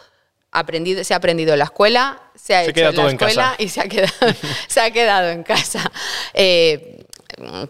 [0.51, 3.83] aprendido, se ha aprendido en la escuela, se ha hecho en la escuela y se
[3.83, 4.13] ha quedado,
[4.69, 5.93] se ha quedado en casa.
[6.33, 7.05] Eh,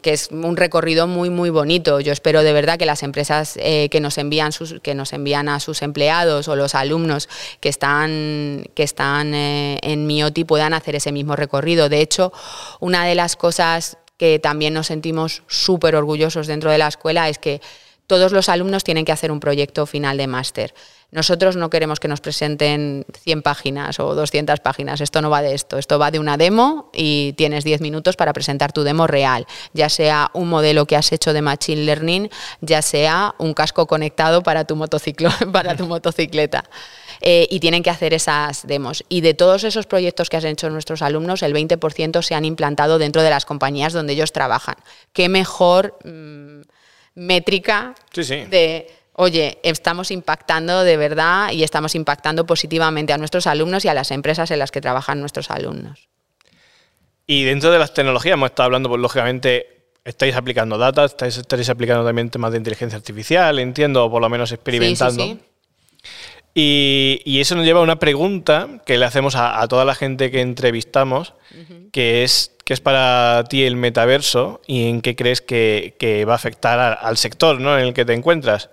[0.01, 1.99] que es un recorrido muy muy bonito.
[1.99, 5.49] Yo espero de verdad que las empresas eh, que nos envían sus, que nos envían
[5.49, 10.95] a sus empleados o los alumnos que están que están eh, en Mioti puedan hacer
[10.95, 11.88] ese mismo recorrido.
[11.88, 12.33] De hecho,
[12.79, 17.38] una de las cosas que también nos sentimos súper orgullosos dentro de la escuela es
[17.38, 17.61] que
[18.07, 20.73] todos los alumnos tienen que hacer un proyecto final de máster.
[21.11, 25.55] Nosotros no queremos que nos presenten 100 páginas o 200 páginas, esto no va de
[25.55, 29.47] esto, esto va de una demo y tienes 10 minutos para presentar tu demo real,
[29.73, 32.29] ya sea un modelo que has hecho de Machine Learning,
[32.61, 36.64] ya sea un casco conectado para tu, motociclo, para tu motocicleta.
[37.21, 39.03] Eh, y tienen que hacer esas demos.
[39.09, 42.99] Y de todos esos proyectos que han hecho nuestros alumnos, el 20% se han implantado
[42.99, 44.77] dentro de las compañías donde ellos trabajan.
[45.12, 46.61] ¿Qué mejor mm,
[47.14, 53.88] métrica de oye, estamos impactando de verdad y estamos impactando positivamente a nuestros alumnos y
[53.88, 56.09] a las empresas en las que trabajan nuestros alumnos.
[57.26, 62.04] Y dentro de las tecnologías hemos estado hablando, pues lógicamente estáis aplicando data, estáis, aplicando
[62.04, 65.24] también temas de inteligencia artificial, entiendo, o por lo menos experimentando.
[65.24, 65.40] Sí,
[66.54, 70.31] sí, y, eso nos lleva a una pregunta que le hacemos a, toda la gente
[70.31, 71.35] que entrevistamos,
[71.92, 76.37] que es ¿qué es para ti el metaverso y en qué crees que, va a
[76.37, 77.76] afectar al sector ¿no?
[77.76, 78.70] en el que te encuentras?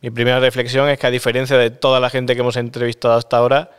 [0.00, 3.36] Mi primera reflexión es que a diferencia de toda la gente que hemos entrevistado hasta
[3.36, 3.70] ahora,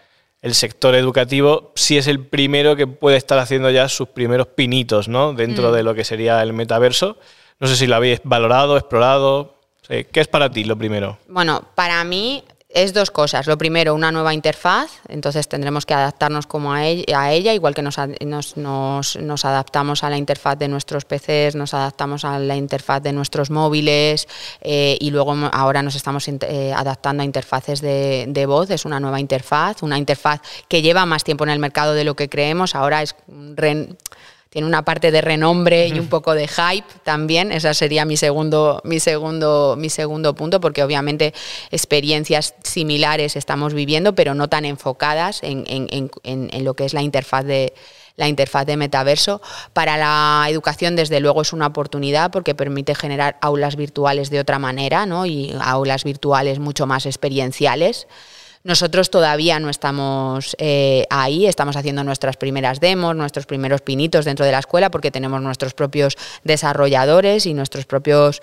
[0.41, 5.07] el sector educativo sí es el primero que puede estar haciendo ya sus primeros pinitos
[5.07, 5.33] ¿no?
[5.33, 5.73] dentro mm.
[5.73, 7.17] de lo que sería el metaverso.
[7.59, 9.55] No sé si lo habéis valorado, explorado.
[9.87, 11.19] ¿Qué es para ti lo primero?
[11.27, 12.43] Bueno, para mí
[12.75, 13.47] es dos cosas.
[13.47, 17.97] Lo primero, una nueva interfaz, entonces tendremos que adaptarnos como a ella, igual que nos,
[18.57, 23.49] nos, adaptamos a la interfaz de nuestros PCs, nos adaptamos a la interfaz de nuestros
[23.49, 24.27] móviles
[24.59, 28.69] eh, y luego ahora nos estamos eh, adaptando a interfaces de, de, voz.
[28.69, 32.15] Es una nueva interfaz, una interfaz que lleva más tiempo en el mercado de lo
[32.15, 32.75] que creemos.
[32.75, 33.15] Ahora es
[34.55, 37.51] tiene una parte de renombre y un poco de hype también.
[37.51, 41.33] Ese sería mi segundo, mi segundo, mi segundo punto, porque obviamente
[41.71, 46.09] experiencias similares estamos viviendo, pero no tan enfocadas en,
[46.63, 47.73] lo que es la interfaz de
[48.15, 49.41] la interfaz de metaverso.
[49.73, 54.57] Para la educación, desde luego, es una oportunidad porque permite generar aulas virtuales de otra
[54.57, 55.25] manera, ¿no?
[55.25, 58.07] Y aulas virtuales mucho más experienciales.
[58.65, 64.43] Nosotros todavía no estamos eh, ahí, estamos haciendo nuestras primeras demos, nuestros primeros pinitos dentro
[64.43, 68.41] de la escuela porque tenemos nuestros propios desarrolladores y nuestros propios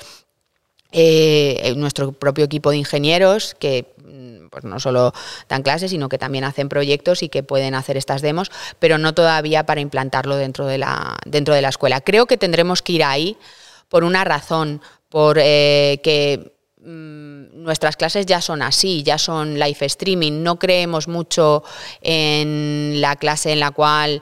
[0.93, 5.13] eh, nuestro propio equipo de ingenieros que mm, pues no solo
[5.49, 9.15] dan clases, sino que también hacen proyectos y que pueden hacer estas demos, pero no
[9.15, 12.01] todavía para implantarlo dentro de la, dentro de la escuela.
[12.01, 13.37] Creo que tendremos que ir ahí
[13.89, 16.53] por una razón, por eh, que
[16.85, 21.63] Mm, nuestras clases ya son así, ya son live streaming, no creemos mucho
[22.01, 24.21] en la clase en la cual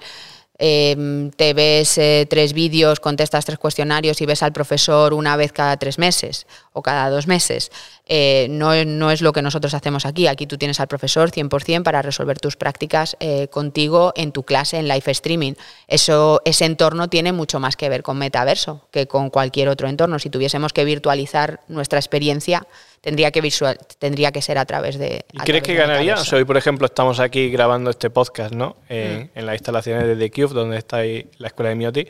[0.60, 5.52] em, te ves eh, tres vídeos, contestas tres cuestionarios y ves al profesor una vez
[5.52, 7.72] cada tres meses o cada dos meses.
[8.06, 10.26] Eh, no, no, es lo que nosotros hacemos aquí.
[10.26, 14.78] Aquí tú tienes al profesor 100% para resolver tus prácticas eh, contigo en tu clase
[14.78, 15.54] en live streaming.
[15.88, 20.18] Eso, ese entorno tiene mucho más que ver con metaverso que con cualquier otro entorno.
[20.18, 22.66] Si tuviésemos que virtualizar nuestra experiencia,
[23.00, 25.24] tendría que, visual, tendría que ser a través de...
[25.32, 26.14] ¿Y crees que ganaría?
[26.14, 28.76] O sea, hoy, por ejemplo, estamos aquí grabando este podcast ¿no?
[28.88, 29.30] en, mm.
[29.34, 32.06] en las instalaciones de The Cube, donde está ahí la escuela de Mioti.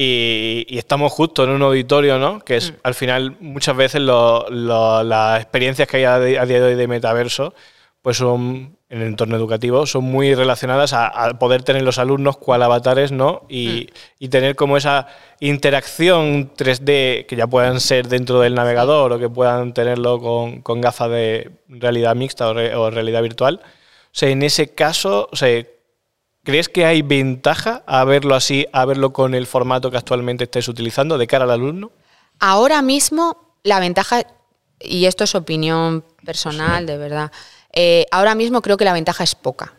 [0.00, 2.38] Y, estamos justo en un auditorio, ¿no?
[2.38, 2.76] Que es, mm.
[2.84, 7.52] al final, muchas veces las experiencias que hay a, día de hoy de metaverso,
[8.00, 12.62] pues son, en el entorno educativo, son muy relacionadas a, poder tener los alumnos cual
[12.62, 13.42] avatares, ¿no?
[13.48, 13.94] Y, mm.
[14.20, 15.08] y, tener como esa
[15.40, 20.80] interacción 3D que ya puedan ser dentro del navegador o que puedan tenerlo con, con
[20.80, 23.60] gafas de realidad mixta o, o realidad virtual.
[23.62, 25.64] O sea, en ese caso, o sea,
[26.48, 30.66] ¿Crees que hay ventaja a verlo así, a verlo con el formato que actualmente estés
[30.68, 31.90] utilizando de cara al alumno?
[32.38, 34.22] Ahora mismo la ventaja,
[34.80, 37.32] y esto es opinión personal, de verdad,
[37.80, 39.78] eh, ahora mismo creo que la ventaja es poca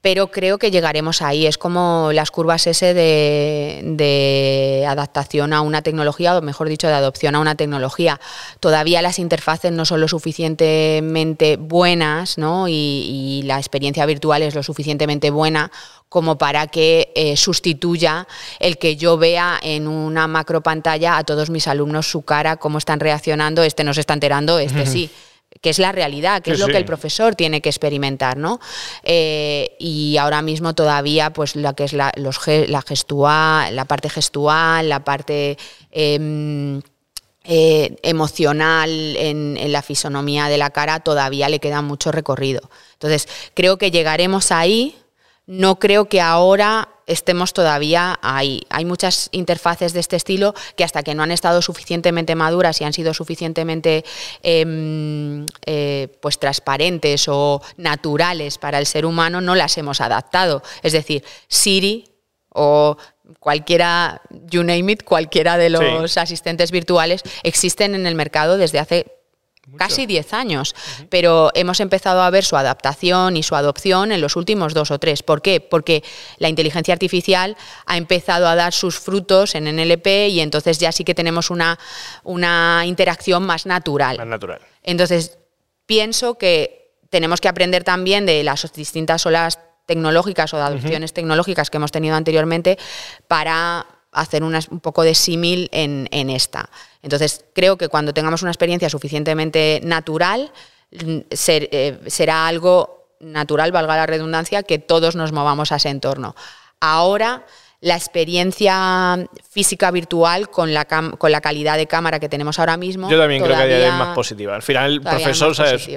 [0.00, 1.46] pero creo que llegaremos ahí.
[1.46, 7.34] Es como las curvas S de, adaptación a una tecnología, o mejor dicho, de adopción
[7.34, 8.18] a una tecnología.
[8.60, 12.66] Todavía las interfaces no son lo suficientemente buenas ¿no?
[12.68, 15.70] y, la experiencia virtual es lo suficientemente buena
[16.08, 18.26] como para que eh, sustituya
[18.58, 22.78] el que yo vea en una macro pantalla a todos mis alumnos su cara, cómo
[22.78, 25.10] están reaccionando, este no se está enterando, este sí
[25.60, 28.60] que es la realidad, que es lo que el profesor tiene que experimentar, ¿no?
[29.02, 34.08] Eh, y ahora mismo todavía, pues lo que es la, los, la gestual, la parte
[34.08, 35.58] gestual, la parte
[35.90, 36.80] em,
[37.44, 42.70] eh, emocional en, en, la fisonomía de la cara, todavía le queda mucho recorrido.
[42.94, 44.96] Entonces, creo que llegaremos ahí.
[45.46, 48.62] No creo que ahora estemos todavía ahí.
[48.70, 52.84] Hay muchas interfaces de este estilo que hasta que no han estado suficientemente maduras y
[52.84, 54.04] han sido suficientemente
[54.42, 60.62] em, eh, pues transparentes o naturales para el ser humano, no las hemos adaptado.
[60.82, 62.04] Es decir, Siri
[62.48, 62.96] o
[63.38, 69.19] cualquiera, you name it, cualquiera de los asistentes virtuales existen en el mercado desde hace
[69.76, 70.74] casi 10 años,
[71.08, 74.98] pero hemos empezado a ver su adaptación y su adopción en los últimos dos o
[74.98, 75.22] tres.
[75.22, 75.60] ¿Por qué?
[75.60, 76.02] Porque
[76.38, 81.04] la inteligencia artificial ha empezado a dar sus frutos en NLP y entonces ya sí
[81.04, 81.78] que tenemos una,
[82.24, 84.16] una interacción más natural.
[84.18, 84.60] Más natural.
[84.82, 85.38] Entonces,
[85.86, 91.68] pienso que tenemos que aprender también de las distintas olas tecnológicas o de adopciones tecnológicas
[91.68, 92.78] que hemos tenido anteriormente
[93.26, 96.70] para hacer un poco de símil en, esta.
[97.02, 100.52] Entonces, creo que cuando tengamos una experiencia suficientemente natural,
[100.92, 106.34] mm, eh, será algo natural, valga la redundancia, que todos nos movamos a ese entorno.
[106.80, 107.44] Ahora
[107.82, 113.08] la experiencia física virtual con la, con la calidad de cámara que tenemos ahora mismo.
[113.08, 114.54] Yo también creo que es más positiva.
[114.54, 115.88] Al final, el profesor, ¿sabes?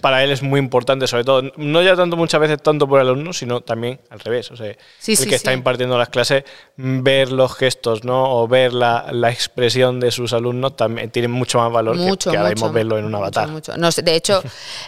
[0.00, 3.06] para él es muy importante, sobre todo, no ya tanto muchas veces tanto por el
[3.06, 4.50] alumno, sino también al revés.
[4.50, 4.76] O sea, el
[5.28, 6.42] que está impartiendo las clases,
[6.76, 8.36] ver los gestos, ¿no?
[8.36, 12.50] O ver la, la expresión de sus alumnos también tiene mucho más valor que, ahora
[12.50, 13.48] mismo verlo en un avatar.
[13.76, 14.42] No, de hecho,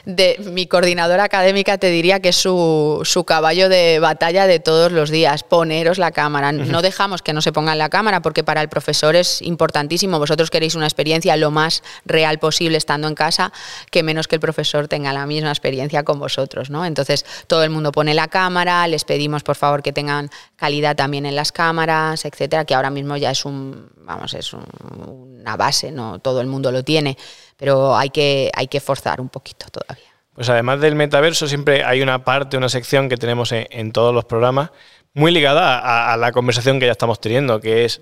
[0.04, 4.90] de, mi coordinadora académica te diría que es su, su caballo de batalla de todos
[4.90, 6.64] los días, poneros la cámara cámara.
[6.64, 10.18] No dejamos que no se ponga en la cámara porque para el profesor es importantísimo.
[10.18, 13.52] Vosotros queréis una experiencia lo más real posible estando en casa,
[13.90, 16.84] que menos que el profesor tenga la misma experiencia con vosotros, ¿no?
[16.84, 21.26] Entonces, todo el mundo pone la cámara, les pedimos por favor que tengan calidad también
[21.26, 26.18] en las cámaras, etcétera, que ahora mismo ya es un, vamos, es una base, no
[26.18, 27.16] todo el mundo lo tiene,
[27.56, 30.10] pero hay que, hay que forzar un poquito todavía.
[30.34, 34.24] Pues además del metaverso, siempre hay una parte, una sección que tenemos en, todos los
[34.24, 34.70] programas,
[35.14, 38.00] muy ligada a, la conversación que ya estamos teniendo, que es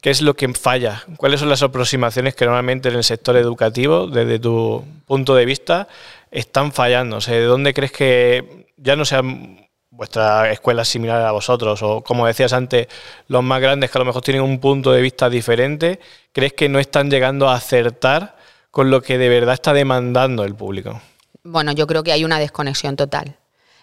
[0.00, 4.06] qué es lo que falla, cuáles son las aproximaciones que normalmente en el sector educativo,
[4.06, 5.88] desde tu punto de vista,
[6.30, 7.16] están fallando.
[7.16, 12.02] O sea, ¿de dónde crees que ya no sean vuestra escuela similar a vosotros, o
[12.02, 12.88] como decías antes,
[13.28, 16.00] los más grandes que a lo mejor tienen un punto de vista diferente,
[16.32, 18.36] crees que no están llegando a acertar
[18.70, 21.00] con lo que de verdad está demandando el público?
[21.42, 23.36] Bueno, yo creo que hay una desconexión total.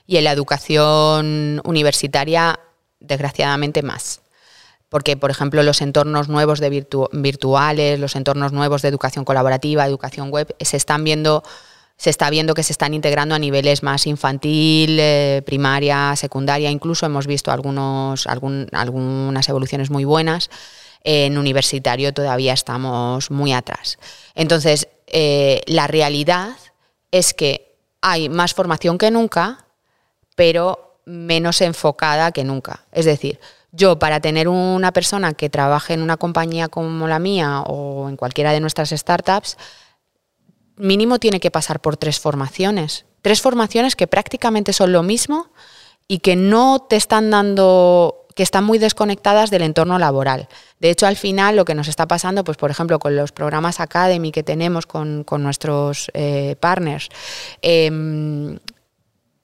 [0.07, 2.59] Y en la educación universitaria,
[2.99, 4.21] desgraciadamente, más.
[4.89, 10.31] Porque, por ejemplo, los entornos nuevos de virtuales, los entornos nuevos de educación colaborativa, educación
[10.31, 11.43] web, se están viendo
[11.97, 17.07] se está viendo que se están integrando a niveles más infantil, eh, primaria, secundaria, incluso
[17.07, 20.49] hemos visto algunos, algunas evoluciones muy buenas.
[21.03, 23.97] En universitario todavía estamos muy atrás.
[24.35, 26.55] Entonces, eh, la realidad
[27.11, 29.65] es que hay más formación que nunca,
[30.37, 32.85] pero menos enfocada que nunca.
[32.91, 33.39] Es decir,
[33.71, 38.17] yo para tener una persona que trabaje en una compañía como la mía o en
[38.17, 39.57] cualquiera de nuestras startups,
[40.75, 43.05] mínimo tiene que pasar por tres formaciones.
[43.23, 45.49] Tres formaciones que prácticamente son lo mismo
[46.07, 50.47] y que no te están dando que están muy desconectadas del entorno laboral.
[50.79, 53.79] De hecho, al final lo que nos está pasando, pues por ejemplo, con los programas
[53.79, 57.09] Academy que tenemos con, nuestros eh, partners,
[57.63, 58.59] em,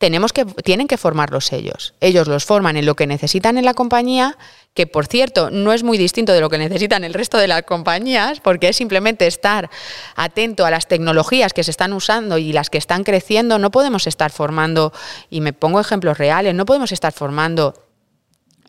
[0.03, 1.93] tenemos que, tienen que formarlos ellos.
[2.01, 4.37] Ellos los forman en lo que necesitan en la compañía,
[4.73, 7.63] que por cierto no es muy distinto de lo que necesitan el resto de las
[7.63, 9.69] compañías, porque es simplemente estar
[10.17, 13.59] atento a las tecnologías que se están usando y las que están creciendo.
[13.59, 14.91] No podemos estar formando,
[15.29, 17.73] y me pongo ejemplos reales, no podemos estar formando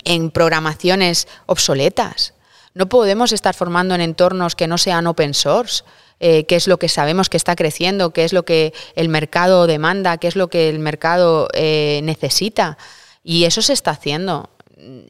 [0.04, 2.34] en programaciones obsoletas.
[2.74, 5.82] No podemos estar formando en entornos que no sean open source.
[6.20, 9.66] Eh, qué es lo que sabemos que está creciendo, qué es lo que el mercado
[9.66, 12.78] demanda, qué es lo que el mercado eh, necesita.
[13.22, 14.50] Y eso se está haciendo.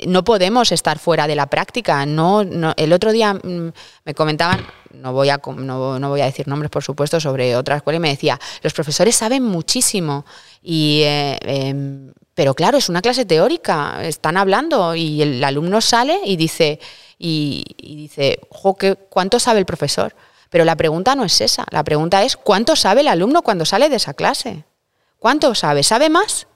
[0.07, 2.07] No podemos estar fuera de la práctica.
[2.07, 2.43] No,
[2.77, 3.73] el otro día mm,
[4.05, 7.97] me comentaban, no voy, a, no, voy a decir nombres, por supuesto, sobre otra escuela,
[7.97, 10.25] y me decía, los profesores saben muchísimo.
[10.62, 16.21] Y, eh, em, pero claro, es una clase teórica, están hablando y el alumno sale
[16.25, 16.81] y dice,
[17.19, 18.40] y, dice,
[19.09, 20.14] ¿cuánto sabe el profesor?
[20.51, 23.89] Pero la pregunta no es esa, la pregunta es ¿cuánto sabe el alumno cuando sale
[23.89, 24.65] de esa clase?
[25.19, 25.83] ¿Cuánto sabe?
[25.83, 26.47] ¿Sabe más?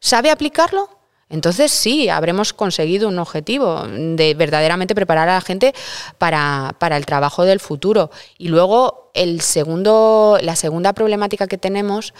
[0.00, 0.88] ¿Sabe aplicarlo?
[1.32, 5.72] Entonces sí, habremos conseguido un objetivo de verdaderamente preparar a la gente
[6.18, 8.10] para, para, el trabajo del futuro.
[8.36, 12.12] Y luego el segundo, la segunda problemática que tenemos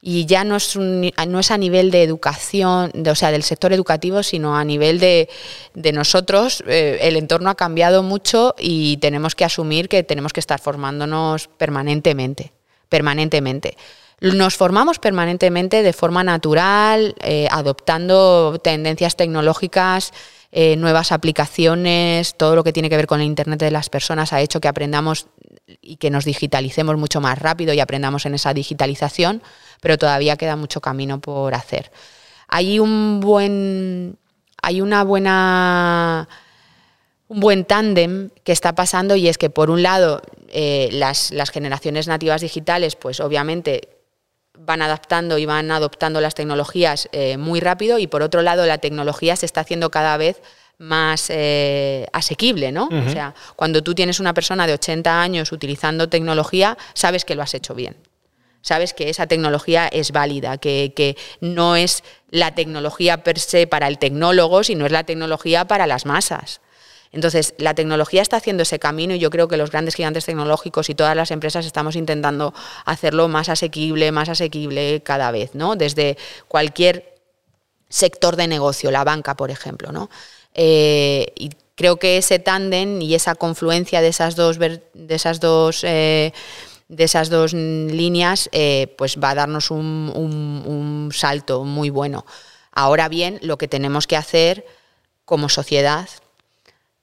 [0.00, 4.22] y ya no es, no es a nivel de educación, o sea, del sector educativo,
[4.22, 5.28] sino a nivel de,
[5.92, 6.62] nosotros.
[6.66, 11.48] Eh, el entorno ha cambiado mucho y tenemos que asumir que tenemos que estar formándonos
[11.48, 12.52] permanentemente,
[12.88, 13.76] permanentemente.
[14.20, 20.12] Nos formamos permanentemente de forma natural, eh, adoptando tendencias tecnológicas,
[20.52, 24.32] eh, nuevas aplicaciones, todo lo que tiene que ver con el Internet de las personas
[24.32, 25.26] ha hecho que aprendamos
[25.82, 29.42] y que nos digitalicemos mucho más rápido y aprendamos en esa digitalización
[29.80, 31.90] pero todavía queda mucho camino por hacer.
[32.48, 34.18] Hay un buen,
[34.62, 36.28] hay una buena,
[37.28, 42.08] un buen tándem que está pasando y es que por un lado eh, las, generaciones
[42.08, 43.88] nativas digitales, pues obviamente
[44.58, 48.78] van adaptando y van adoptando las tecnologías eh, muy rápido y por otro lado la
[48.78, 50.40] tecnología se está haciendo cada vez
[50.78, 52.88] más eh, asequible, ¿no?
[52.90, 57.42] O sea, cuando tú tienes una persona de 80 años utilizando tecnología, sabes que lo
[57.42, 57.96] has hecho bien
[58.66, 63.98] sabes que esa tecnología es válida, que, no es la tecnología per se para el
[63.98, 66.60] tecnólogo, sino es la tecnología para las masas.
[67.12, 70.90] Entonces, la tecnología está haciendo ese camino y yo creo que los grandes gigantes tecnológicos
[70.90, 72.52] y todas las empresas estamos intentando
[72.84, 75.76] hacerlo más asequible, más asequible cada vez, ¿no?
[75.76, 77.14] Desde cualquier
[77.88, 80.10] sector de negocio, la banca, por ejemplo, ¿no?
[80.54, 84.82] Eh, y creo que ese tándem y esa confluencia de esas dos, de
[85.14, 86.32] esas dos eh,
[86.88, 92.24] de esas dos líneas, eh, pues va a darnos un, salto muy bueno.
[92.72, 94.66] Ahora bien, lo que tenemos que hacer
[95.24, 96.08] como sociedad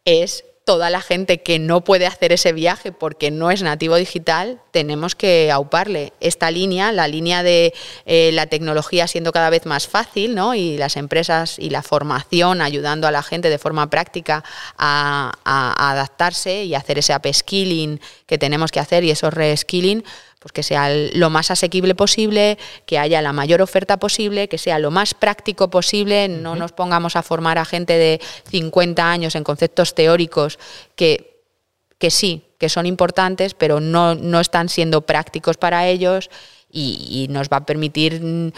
[0.06, 4.62] es toda la gente que no puede hacer ese viaje porque no es nativo digital,
[4.72, 7.74] tenemos que auparle esta línea, la línea de
[8.06, 10.56] eh, la tecnología siendo cada vez más fácil, ¿no?
[10.56, 14.44] Y las empresas y la formación ayudando a la gente de forma práctica
[14.78, 20.04] a, adaptarse y hacer ese upskilling que tenemos que hacer y esos reskilling
[20.44, 24.78] pues que sea lo más asequible posible, que haya la mayor oferta posible, que sea
[24.78, 28.20] lo más práctico posible, no nos pongamos a formar a gente de
[28.50, 30.60] 50 años en conceptos teóricos
[30.98, 31.46] que,
[31.98, 36.30] que sí, que son importantes, pero no, no están siendo prácticos para ellos
[36.70, 38.52] y, nos va a permitir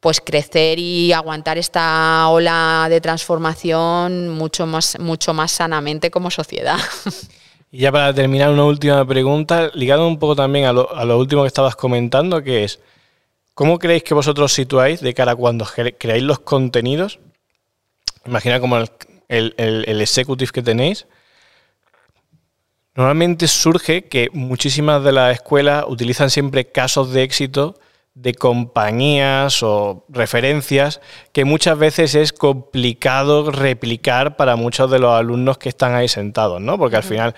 [0.00, 6.78] pues crecer y aguantar esta ola de transformación mucho más, mucho más sanamente como sociedad.
[7.76, 11.48] Y ya para terminar, una última pregunta, ligado un poco también a lo, último que
[11.48, 12.80] estabas comentando, que es,
[13.52, 15.66] ¿cómo creéis que vosotros situáis de cara a cuando
[15.98, 17.18] creáis los contenidos?
[18.24, 21.06] Imagina como el, el, executive que tenéis.
[22.94, 27.78] Normalmente surge que muchísimas de las escuelas utilizan siempre casos de éxito
[28.14, 31.02] de compañías o referencias
[31.34, 36.58] que muchas veces es complicado replicar para muchos de los alumnos que están ahí sentados,
[36.62, 36.78] ¿no?
[36.78, 37.34] Porque al final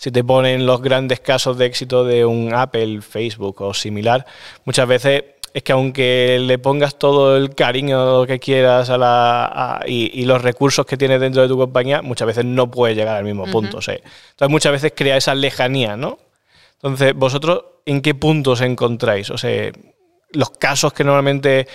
[0.00, 4.24] si te ponen los grandes casos de éxito de un Apple, Facebook o similar,
[4.64, 10.24] muchas veces es que aunque le pongas todo el cariño que quieras a la, y,
[10.24, 13.44] los recursos que tienes dentro de tu compañía, muchas veces no puedes llegar al mismo
[13.44, 13.76] punto.
[13.76, 16.18] Entonces muchas veces crea esa lejanía, ¿no?
[16.76, 19.28] Entonces, ¿vosotros en qué puntos encontráis?
[19.28, 19.70] O sea,
[20.32, 21.68] los casos que normalmente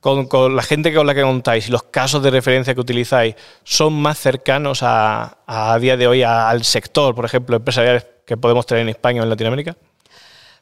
[0.00, 3.34] con, la gente con la que contáis y los casos de referencia que utilizáis
[3.64, 8.82] son más cercanos a, día de hoy al sector, por ejemplo, empresarial que podemos tener
[8.82, 9.76] en España o en Latinoamérica?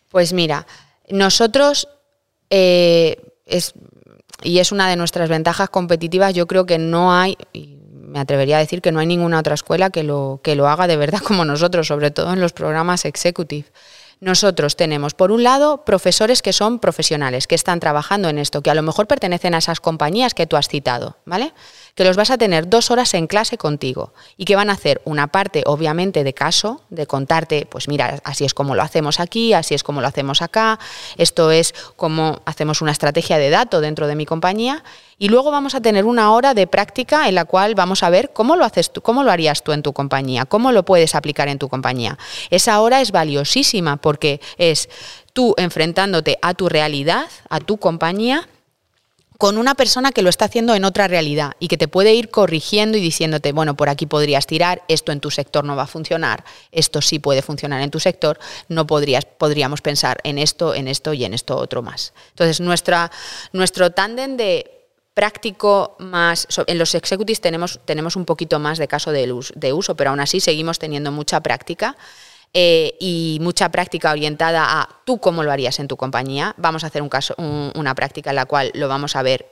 [0.09, 0.67] Pues mira,
[1.09, 1.89] nosotros,
[2.51, 3.17] eh,
[3.47, 3.75] es,
[4.43, 7.79] y es una de nuestras ventajas competitivas, yo creo que no hay, y
[8.15, 10.87] me atrevería a decir que no hay ninguna otra escuela que lo, que lo haga
[10.87, 13.67] de verdad como nosotros, sobre todo en los programas executive.
[14.25, 18.71] Nosotros tenemos, por un lado, profesores que son profesionales, que están trabajando en esto, que
[18.71, 21.53] a lo mejor pertenecen a esas compañías que tú has citado, ¿vale?
[21.95, 25.01] Que los vas a tener dos horas en clase contigo y que van a hacer
[25.05, 29.53] una parte, obviamente, de caso, de contarte, pues mira, así es como lo hacemos aquí,
[29.53, 30.81] así es como lo hacemos acá,
[31.17, 34.83] esto es como hacemos una estrategia de dato dentro de mi compañía
[35.19, 38.33] y luego vamos a tener una hora de práctica en la cual vamos a ver
[38.33, 41.47] cómo lo haces tú, cómo lo harías tú en tu compañía, cómo lo puedes aplicar
[41.49, 42.19] en tu compañía.
[42.51, 44.89] Esa hora es valiosísima porque es
[45.33, 48.49] tú enfrentándote a tu realidad, a tu compañía
[49.39, 52.31] con una persona que lo está haciendo en otra realidad y que te puede ir
[52.31, 55.87] corrigiendo y diciéndote, bueno, por aquí podrías tirar, esto en tu sector no va a
[55.87, 60.89] funcionar, esto sí puede funcionar en tu sector, no podrías, podríamos pensar en esto, en
[60.89, 62.13] esto y en esto otro más.
[62.31, 63.11] Entonces, nuestra,
[63.53, 64.71] nuestro tándem de
[65.15, 70.11] práctico más, en los executives tenemos, tenemos un poquito más de caso de uso, pero
[70.11, 71.97] aún así seguimos teniendo mucha práctica.
[72.57, 76.55] Eh, y mucha práctica orientada a tú cómo lo harías en tu compañía.
[76.57, 79.51] Vamos a hacer una práctica en la cual lo vamos a ver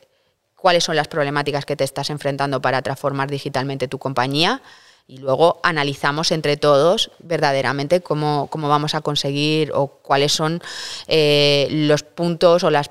[0.55, 4.62] cuáles son las problemáticas que te estás enfrentando para transformar digitalmente tu compañía
[5.09, 10.62] y luego analizamos entre todos verdaderamente cómo, cómo vamos a conseguir o cuáles son
[11.09, 12.90] eh, los puntos o las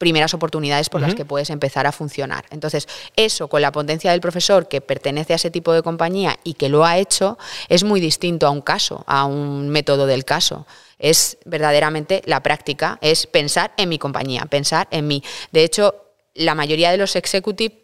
[0.00, 2.46] primeras oportunidades por las que puedes empezar a funcionar.
[2.50, 6.54] Entonces, eso con la potencia del profesor que pertenece a ese tipo de compañía y
[6.54, 7.36] que lo ha hecho,
[7.68, 10.66] es muy distinto a un caso, a un método del caso.
[10.98, 15.22] Es verdaderamente la práctica, es pensar en mi compañía, pensar en mí.
[15.52, 15.94] De hecho,
[16.32, 17.79] la mayoría de los executive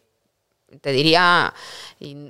[0.80, 1.54] te diría,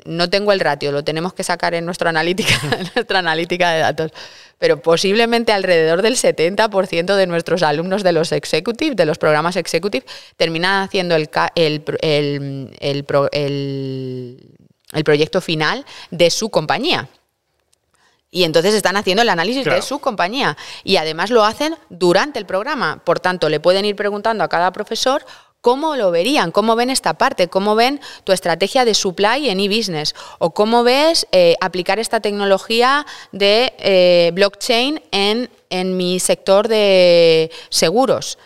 [0.04, 2.54] no tengo el ratio, lo tenemos que sacar en nuestra analítica,
[2.94, 4.12] nuestra analítica de datos,
[4.58, 10.04] pero posiblemente alrededor del 70% de nuestros alumnos de los executive, de los programas executive,
[10.36, 12.76] terminan haciendo el, el,
[14.92, 17.08] el, proyecto final de su compañía.
[18.30, 20.58] Y entonces están haciendo el análisis de su compañía.
[20.84, 23.02] Y además lo hacen durante el programa.
[23.02, 25.24] Por tanto, le pueden ir preguntando a cada profesor
[25.60, 26.52] ¿Cómo lo verían?
[26.52, 27.48] ¿Cómo ven esta parte?
[27.48, 30.14] ¿Cómo ven tu estrategia de supply en e-business?
[30.38, 37.50] ¿O cómo ves eh, aplicar esta tecnología de eh, blockchain en, en mi sector de
[37.68, 38.38] seguros?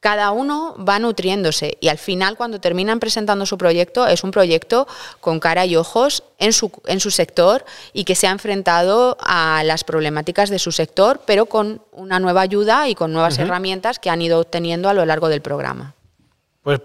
[0.00, 4.88] cada uno va nutriéndose y al final cuando terminan presentando su proyecto es un proyecto
[5.20, 9.62] con cara y ojos en su, en su sector y que se ha enfrentado a
[9.64, 14.08] las problemáticas de su sector, pero con una nueva ayuda y con nuevas herramientas que
[14.08, 15.94] han ido obteniendo a lo largo del programa.
[16.62, 16.80] Pues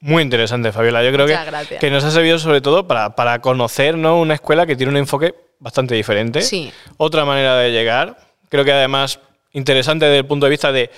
[0.00, 1.02] muy interesante, Fabiola.
[1.02, 4.20] Yo creo que, que, nos ha servido sobre todo para, para conocer ¿no?
[4.20, 6.42] una escuela que tiene un enfoque bastante diferente.
[6.42, 6.72] Sí.
[6.96, 8.16] Otra manera de llegar.
[8.48, 9.20] Creo que además
[9.52, 10.90] interesante desde el punto de vista de,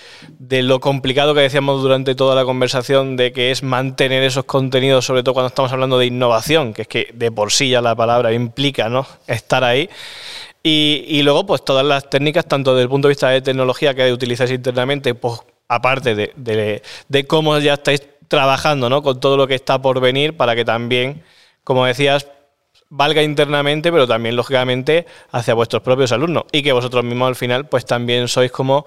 [0.63, 5.23] lo complicado que decíamos durante toda la conversación de que es mantener esos contenidos, sobre
[5.23, 8.33] todo cuando estamos hablando de innovación, que es que de por sí ya la palabra
[8.33, 9.07] implica ¿no?
[9.27, 9.89] estar ahí.
[10.63, 14.13] Y, luego, pues todas las técnicas, tanto desde el punto de vista de tecnología que
[14.13, 19.03] utilizáis internamente, pues aparte de, de, cómo ya estáis trabajando ¿no?
[19.03, 21.23] con todo lo que está por venir para que también,
[21.65, 22.29] como decías,
[22.89, 26.45] valga internamente, pero también, lógicamente, hacia vuestros propios alumnos.
[26.53, 28.87] Y que vosotros mismos al final, pues también sois como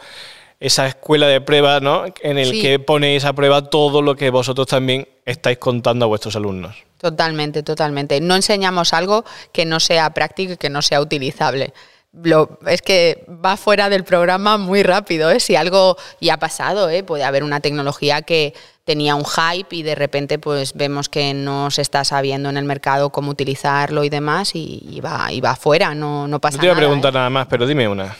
[0.61, 2.05] esa escuela de pruebas, ¿no?
[2.21, 6.37] En el que ponéis a prueba todo lo que vosotros también estáis contando a vuestros
[6.37, 6.77] alumnos.
[6.97, 8.21] Totalmente, totalmente.
[8.21, 11.73] No enseñamos algo que no sea práctico y que no sea utilizable.
[12.21, 15.39] Lo, es que va fuera del programa muy rápido, ¿eh?
[15.39, 17.03] Si algo ya ha pasado, ¿eh?
[17.03, 18.53] Puede haber una tecnología que
[18.83, 22.65] tenía un hype y de repente pues vemos que no se está sabiendo en el
[22.65, 26.57] mercado cómo utilizarlo y demás y, va, y va fuera, no, no pasa nada.
[26.57, 27.15] No te iba a preguntar ¿eh?
[27.15, 28.15] nada más, pero dime una.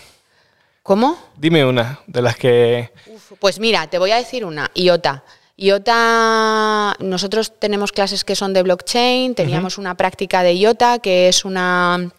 [0.82, 1.18] ¿Cómo?
[1.38, 2.92] Dime una de las que...
[3.40, 5.24] pues mira, te voy a decir una, IOTA.
[5.56, 11.46] IOTA, nosotros tenemos clases que son de blockchain, teníamos una práctica de IOTA que es
[11.46, 12.12] una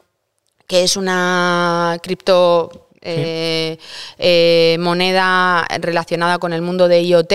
[0.67, 3.77] que es una cripto eh,
[4.19, 7.33] eh, moneda relacionada con el mundo de IoT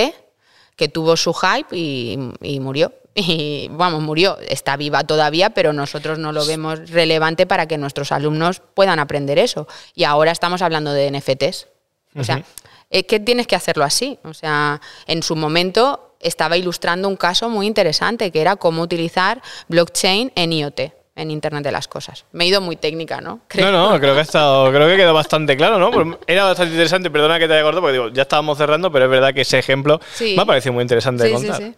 [0.75, 2.93] que tuvo su hype y, murió.
[3.15, 8.13] Y vamos, murió, está viva todavía, pero nosotros no lo vemos relevante para que nuestros
[8.13, 9.67] alumnos puedan aprender eso.
[9.93, 11.67] Y ahora estamos hablando de NFTs.
[12.15, 12.43] O sea,
[12.89, 14.19] es que tienes que hacerlo así.
[14.23, 19.41] O sea, en su momento estaba ilustrando un caso muy interesante, que era cómo utilizar
[19.67, 22.26] blockchain en IoT en Internet de las Cosas.
[22.32, 23.41] Me he ido muy técnica, ¿no?
[23.55, 25.91] No, no, creo que ha estado, creo que quedó bastante claro, ¿no?
[25.91, 29.05] Pues era bastante interesante, perdona que te haya cortado, porque digo, ya estábamos cerrando, pero
[29.05, 31.57] es verdad que ese ejemplo me ha parecido muy interesante de contar.
[31.57, 31.76] Sí,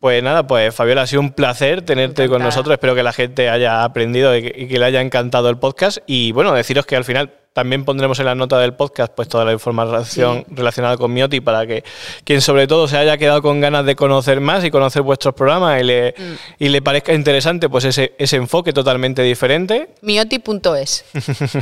[0.00, 2.72] pues nada, pues Fabiola, ha sido un placer tenerte con nosotros.
[2.74, 5.98] Espero que la gente haya aprendido y que, le haya encantado el podcast.
[6.06, 9.44] Y bueno, deciros que al final también pondremos en la nota del podcast pues toda
[9.44, 11.82] la información relacionada con Mioti para que
[12.24, 15.80] quien sobre todo se haya quedado con ganas de conocer más y conocer vuestros programas
[15.80, 16.34] y le, mm.
[16.58, 19.94] y le parezca interesante pues ese, ese enfoque totalmente diferente.
[20.02, 21.04] Mioti.es.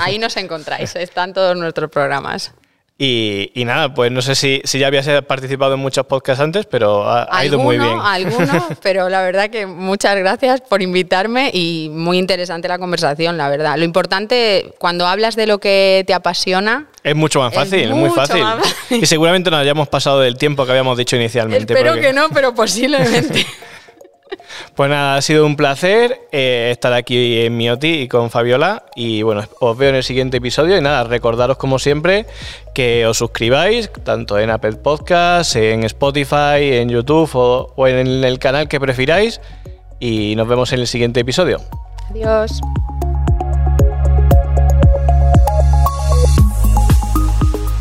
[0.01, 2.53] Ahí nos encontráis, están todos nuestros programas.
[2.99, 7.07] Y, nada, pues no sé si, si, ya habías participado en muchos podcasts antes, pero
[7.07, 7.99] ha, ido muy bien.
[8.01, 13.51] Algunos, pero la verdad que muchas gracias por invitarme y muy interesante la conversación, la
[13.51, 13.77] verdad.
[13.77, 16.87] Lo importante, cuando hablas de lo que te apasiona...
[17.03, 18.43] Es mucho más fácil, es, muy fácil.
[18.89, 21.75] Y seguramente nos hayamos pasado del tiempo que habíamos dicho inicialmente.
[21.75, 23.47] Espero que no, pero posiblemente.
[24.75, 28.85] Pues nada, ha sido un placer eh, estar aquí en Mioti y con Fabiola.
[28.95, 30.77] Y bueno, os veo en el siguiente episodio.
[30.77, 32.27] Y nada, recordaros como siempre
[32.75, 38.39] que os suscribáis, tanto en Apple Podcasts, en Spotify, en YouTube o, o en el
[38.39, 39.41] canal que prefiráis.
[39.99, 41.61] Y nos vemos en el siguiente episodio.
[42.11, 42.61] Adiós.